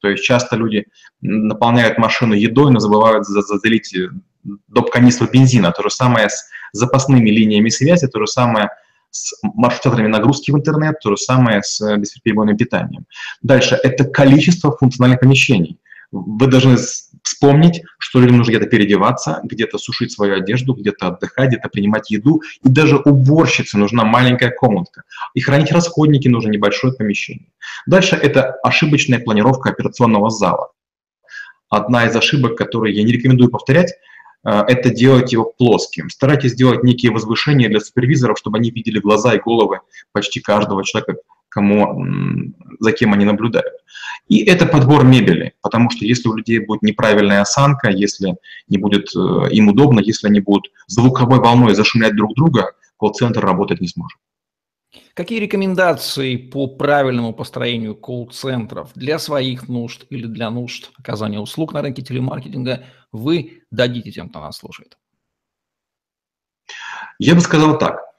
То 0.00 0.08
есть 0.08 0.24
часто 0.24 0.56
люди 0.56 0.86
наполняют 1.20 1.98
машину 1.98 2.32
едой, 2.32 2.70
но 2.70 2.80
забывают 2.80 3.26
залить 3.26 3.94
доп. 4.42 4.90
канистру 4.90 5.28
бензина. 5.30 5.70
То 5.72 5.82
же 5.82 5.90
самое 5.90 6.30
с 6.30 6.48
запасными 6.72 7.28
линиями 7.28 7.68
связи, 7.68 8.06
то 8.06 8.20
же 8.20 8.26
самое– 8.26 8.70
с 9.10 9.34
маршрутаторами 9.42 10.08
нагрузки 10.08 10.50
в 10.50 10.56
интернет, 10.56 11.00
то 11.00 11.10
же 11.10 11.16
самое 11.16 11.62
с 11.62 11.80
э, 11.80 11.96
бесперебойным 11.96 12.56
питанием. 12.56 13.06
Дальше, 13.42 13.78
это 13.82 14.04
количество 14.04 14.76
функциональных 14.76 15.20
помещений. 15.20 15.78
Вы 16.12 16.48
должны 16.48 16.76
вспомнить, 17.22 17.82
что 17.98 18.20
людям 18.20 18.38
нужно 18.38 18.50
где-то 18.50 18.66
переодеваться, 18.66 19.40
где-то 19.44 19.78
сушить 19.78 20.10
свою 20.12 20.36
одежду, 20.36 20.74
где-то 20.74 21.08
отдыхать, 21.08 21.48
где-то 21.50 21.68
принимать 21.68 22.10
еду. 22.10 22.42
И 22.64 22.68
даже 22.68 22.96
уборщице 22.96 23.78
нужна 23.78 24.04
маленькая 24.04 24.50
комнатка. 24.50 25.04
И 25.34 25.40
хранить 25.40 25.70
расходники 25.70 26.26
нужно 26.26 26.50
небольшое 26.50 26.92
помещение. 26.92 27.52
Дальше 27.86 28.16
это 28.16 28.52
ошибочная 28.64 29.20
планировка 29.20 29.70
операционного 29.70 30.30
зала. 30.30 30.72
Одна 31.68 32.06
из 32.06 32.16
ошибок, 32.16 32.56
которые 32.56 32.96
я 32.96 33.04
не 33.04 33.12
рекомендую 33.12 33.48
повторять, 33.48 33.94
это 34.42 34.90
делать 34.90 35.32
его 35.32 35.44
плоским. 35.44 36.08
Старайтесь 36.08 36.52
сделать 36.52 36.82
некие 36.82 37.12
возвышения 37.12 37.68
для 37.68 37.80
супервизоров, 37.80 38.38
чтобы 38.38 38.58
они 38.58 38.70
видели 38.70 38.98
глаза 38.98 39.34
и 39.34 39.40
головы 39.40 39.80
почти 40.12 40.40
каждого 40.40 40.84
человека, 40.84 41.16
кому, 41.48 42.02
за 42.78 42.92
кем 42.92 43.12
они 43.12 43.24
наблюдают. 43.24 43.74
И 44.28 44.44
это 44.44 44.64
подбор 44.64 45.04
мебели, 45.04 45.54
потому 45.60 45.90
что 45.90 46.04
если 46.04 46.28
у 46.28 46.34
людей 46.34 46.60
будет 46.60 46.82
неправильная 46.82 47.42
осанка, 47.42 47.90
если 47.90 48.36
не 48.68 48.78
будет 48.78 49.08
э, 49.14 49.50
им 49.50 49.68
удобно, 49.68 50.00
если 50.00 50.28
они 50.28 50.40
будут 50.40 50.70
звуковой 50.86 51.40
волной 51.40 51.74
зашумлять 51.74 52.14
друг 52.14 52.34
друга, 52.34 52.72
колл-центр 52.96 53.44
работать 53.44 53.80
не 53.80 53.88
сможет. 53.88 54.18
Какие 55.14 55.38
рекомендации 55.38 56.36
по 56.36 56.66
правильному 56.66 57.32
построению 57.32 57.94
колл-центров 57.94 58.90
для 58.94 59.18
своих 59.18 59.68
нужд 59.68 60.04
или 60.10 60.26
для 60.26 60.50
нужд 60.50 60.90
оказания 60.98 61.38
услуг 61.38 61.72
на 61.72 61.82
рынке 61.82 62.02
телемаркетинга 62.02 62.84
вы 63.12 63.62
дадите 63.70 64.10
тем, 64.10 64.30
кто 64.30 64.40
нас 64.40 64.58
слушает? 64.58 64.98
Я 67.18 67.34
бы 67.34 67.40
сказал 67.40 67.78
так. 67.78 68.09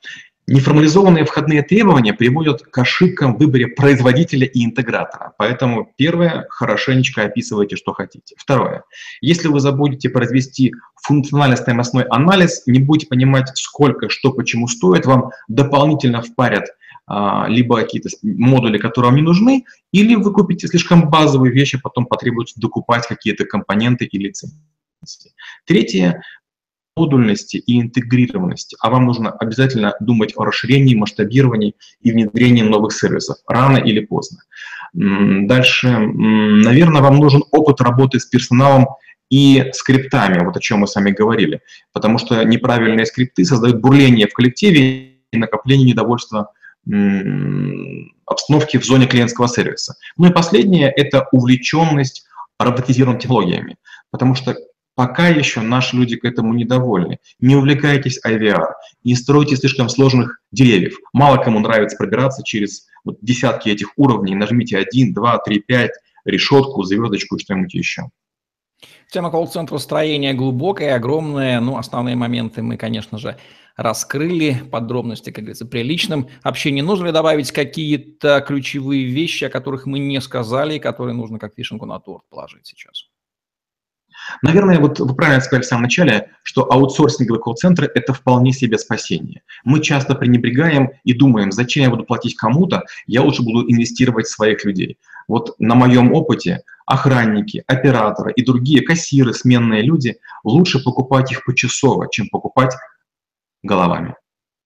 Неформализованные 0.48 1.24
входные 1.24 1.62
требования 1.62 2.14
приводят 2.14 2.64
к 2.64 2.78
ошибкам 2.78 3.36
в 3.36 3.40
выборе 3.40 3.68
производителя 3.68 4.48
и 4.48 4.66
интегратора. 4.66 5.34
Поэтому 5.38 5.94
первое, 5.98 6.48
хорошенечко 6.50 7.24
описывайте, 7.24 7.76
что 7.76 7.94
хотите. 7.94 8.36
Второе, 8.38 8.84
если 9.22 9.48
вы 9.48 9.60
забудете 9.60 10.10
произвести 10.10 10.74
функционально-стоимостной 11.04 12.04
анализ, 12.06 12.64
не 12.66 12.80
будете 12.80 13.08
понимать, 13.08 13.52
сколько, 13.56 14.10
что, 14.10 14.34
почему 14.34 14.68
стоит, 14.68 15.06
вам 15.06 15.30
дополнительно 15.48 16.22
впарят 16.22 16.66
а, 17.06 17.48
либо 17.48 17.76
какие-то 17.76 18.10
модули, 18.24 18.78
которые 18.78 19.10
вам 19.10 19.18
не 19.18 19.24
нужны, 19.24 19.66
или 19.92 20.16
вы 20.16 20.34
купите 20.34 20.68
слишком 20.68 21.10
базовые 21.10 21.54
вещи, 21.54 21.80
потом 21.80 22.06
потребуется 22.06 22.60
докупать 22.60 23.06
какие-то 23.08 23.46
компоненты 23.46 24.06
и 24.06 24.18
лицензии. 24.18 24.58
Третье, 25.66 26.22
модульности 26.96 27.58
и 27.58 27.80
интегрированности, 27.80 28.76
а 28.82 28.90
вам 28.90 29.06
нужно 29.06 29.32
обязательно 29.32 29.94
думать 30.00 30.34
о 30.36 30.44
расширении, 30.44 30.96
масштабировании 30.96 31.76
и 32.02 32.12
внедрении 32.12 32.64
новых 32.64 32.94
сервисов, 32.94 33.38
рано 33.48 33.78
или 33.78 34.02
поздно. 34.02 34.40
Дальше, 34.94 35.88
наверное, 35.88 37.02
вам 37.02 37.18
нужен 37.18 37.44
опыт 37.52 37.80
работы 37.82 38.20
с 38.20 38.26
персоналом 38.26 38.88
и 39.30 39.70
скриптами, 39.74 40.44
вот 40.44 40.58
о 40.58 40.60
чем 40.60 40.80
мы 40.80 40.88
с 40.88 40.96
вами 40.96 41.12
говорили, 41.12 41.62
потому 41.94 42.18
что 42.18 42.44
неправильные 42.44 43.06
скрипты 43.06 43.46
создают 43.46 43.80
бурление 43.80 44.28
в 44.28 44.34
коллективе 44.34 45.14
и 45.32 45.38
накопление 45.38 45.88
недовольства 45.88 46.52
обстановки 48.26 48.78
в 48.78 48.84
зоне 48.84 49.06
клиентского 49.06 49.48
сервиса. 49.48 49.96
Ну 50.18 50.30
и 50.30 50.34
последнее– 50.34 50.92
это 50.98 51.28
увлеченность 51.32 52.26
роботизированными 52.60 53.22
технологиями, 53.22 53.78
потому 54.12 54.36
что 54.36 54.58
Пока 54.96 55.30
еще 55.30 55.62
наши 55.62 55.96
люди 55.96 56.18
к 56.18 56.26
этому 56.26 56.54
недовольны. 56.54 57.20
Не 57.40 57.56
увлекайтесь 57.56 58.20
IVR, 58.26 58.68
не 59.04 59.16
стройте 59.16 59.56
слишком 59.56 59.90
сложных 59.90 60.42
деревьев. 60.52 60.98
Мало 61.14 61.38
кому 61.38 61.60
нравится 61.60 61.98
пробираться 61.98 62.44
через 62.44 62.88
вот 63.04 63.18
десятки 63.22 63.70
этих 63.70 63.94
уровней. 63.98 64.36
Нажмите 64.36 64.78
1, 64.78 65.14
2, 65.14 65.38
3, 65.40 65.60
5, 65.60 65.92
решетку, 66.26 66.84
звездочку 66.84 67.38
и 67.38 67.40
что-нибудь 67.40 67.74
еще. 67.74 68.04
Тема 69.12 69.30
колл-центра 69.30 69.78
строения 69.78 70.34
глубокая, 70.34 70.96
огромная. 70.96 71.60
Ну, 71.60 71.78
основные 71.78 72.16
моменты 72.16 72.62
мы, 72.62 72.78
конечно 72.78 73.18
же, 73.18 73.38
раскрыли. 73.76 74.64
Подробности, 74.72 75.32
как 75.32 75.44
говорится, 75.44 75.66
при 75.66 75.84
личном 75.84 76.28
общении. 76.44 76.82
Нужно 76.82 77.08
ли 77.08 77.12
добавить 77.12 77.52
какие-то 77.52 78.42
ключевые 78.42 79.06
вещи, 79.06 79.46
о 79.46 79.50
которых 79.50 79.86
мы 79.86 80.00
не 80.00 80.20
сказали, 80.22 80.76
и 80.76 80.80
которые 80.80 81.14
нужно 81.14 81.40
как 81.40 81.58
вишенку 81.58 81.86
на 81.86 82.00
торт 82.00 82.24
положить 82.30 82.66
сейчас? 82.66 83.11
Наверное, 84.42 84.80
вот 84.80 85.00
вы 85.00 85.16
правильно 85.16 85.42
сказали 85.42 85.64
в 85.64 85.68
самом 85.68 85.84
начале, 85.84 86.32
что 86.44 86.72
аутсорсинговые 86.72 87.42
колл-центры– 87.42 87.90
это 87.96 88.14
вполне 88.14 88.54
себе 88.54 88.78
спасение. 88.78 89.42
Мы 89.64 89.82
часто 89.82 90.16
пренебрегаем 90.16 90.92
и 91.04 91.14
думаем, 91.14 91.52
зачем 91.52 91.84
я 91.84 91.90
буду 91.90 92.04
платить 92.04 92.36
кому-то, 92.36 92.84
я 93.08 93.22
лучше 93.22 93.44
буду 93.44 93.70
инвестировать 93.70 94.28
в 94.28 94.34
своих 94.34 94.66
людей. 94.66 94.98
Вот 95.28 95.56
на 95.60 95.76
моем 95.76 96.14
опыте 96.14 96.64
охранники, 96.86 97.64
операторы 97.68 98.34
и 98.34 98.44
другие 98.44 98.82
кассиры, 98.82 99.34
сменные 99.34 99.82
люди, 99.82 100.18
лучше 100.44 100.84
покупать 100.84 101.32
их 101.32 101.46
почасово, 101.46 102.08
чем 102.10 102.28
покупать 102.30 102.74
головами. 103.64 104.16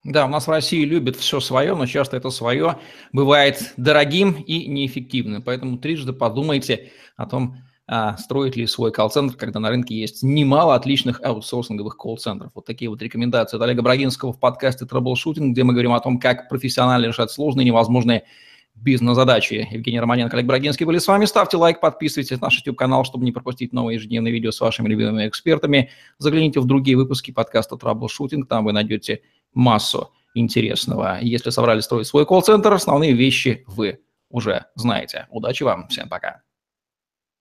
Да, 0.03 0.25
у 0.25 0.29
нас 0.29 0.45
в 0.45 0.51
России 0.51 0.85
любят 0.85 1.15
все 1.15 1.39
свое, 1.39 1.75
но 1.75 1.87
часто 1.87 2.17
это 2.17 2.29
свое 2.29 2.77
бывает 3.11 3.73
дорогим 3.75 4.33
и 4.33 4.67
неэффективным. 4.67 5.41
Поэтому 5.41 5.79
трижды 5.79 6.13
подумайте 6.13 6.91
о 7.17 7.25
том, 7.25 7.57
а, 7.87 8.17
строить 8.17 8.55
ли 8.55 8.65
свой 8.65 8.91
колл-центр, 8.91 9.35
когда 9.35 9.59
на 9.59 9.69
рынке 9.69 9.95
есть 9.95 10.23
немало 10.23 10.73
отличных 10.73 11.21
аутсорсинговых 11.23 11.97
колл-центров. 11.97 12.51
Вот 12.55 12.65
такие 12.65 12.89
вот 12.89 13.01
рекомендации 13.01 13.57
от 13.57 13.63
Олега 13.63 13.83
Брагинского 13.83 14.33
в 14.33 14.39
подкасте 14.39 14.85
«Troubleshooting», 14.85 15.53
где 15.53 15.63
мы 15.63 15.73
говорим 15.73 15.93
о 15.93 15.99
том, 15.99 16.19
как 16.19 16.49
профессионально 16.49 17.07
решать 17.07 17.29
сложные 17.29 17.65
невозможные 17.65 18.23
бизнес-задачи. 18.73 19.67
Евгений 19.71 19.99
Романенко, 19.99 20.35
Олег 20.35 20.47
Брагинский 20.47 20.85
были 20.85 20.97
с 20.97 21.07
вами. 21.07 21.25
Ставьте 21.25 21.57
лайк, 21.57 21.79
подписывайтесь 21.79 22.39
на 22.41 22.47
наш 22.47 22.57
YouTube-канал, 22.57 23.05
чтобы 23.05 23.23
не 23.23 23.31
пропустить 23.31 23.71
новые 23.71 23.95
ежедневные 23.95 24.33
видео 24.33 24.51
с 24.51 24.59
вашими 24.59 24.87
любимыми 24.89 25.27
экспертами. 25.27 25.91
Загляните 26.17 26.59
в 26.59 26.65
другие 26.65 26.97
выпуски 26.97 27.31
подкаста 27.31 27.77
«Troubleshooting», 27.77 28.47
там 28.47 28.65
вы 28.65 28.73
найдете 28.73 29.21
массу 29.53 30.09
интересного. 30.33 31.19
Если 31.21 31.51
собрались 31.51 31.85
строить 31.85 32.07
свой 32.07 32.25
колл-центр, 32.25 32.73
основные 32.73 33.13
вещи 33.13 33.63
вы 33.67 33.99
уже 34.29 34.65
знаете. 34.75 35.27
Удачи 35.29 35.63
вам, 35.63 35.87
всем 35.87 36.09
пока. 36.09 36.44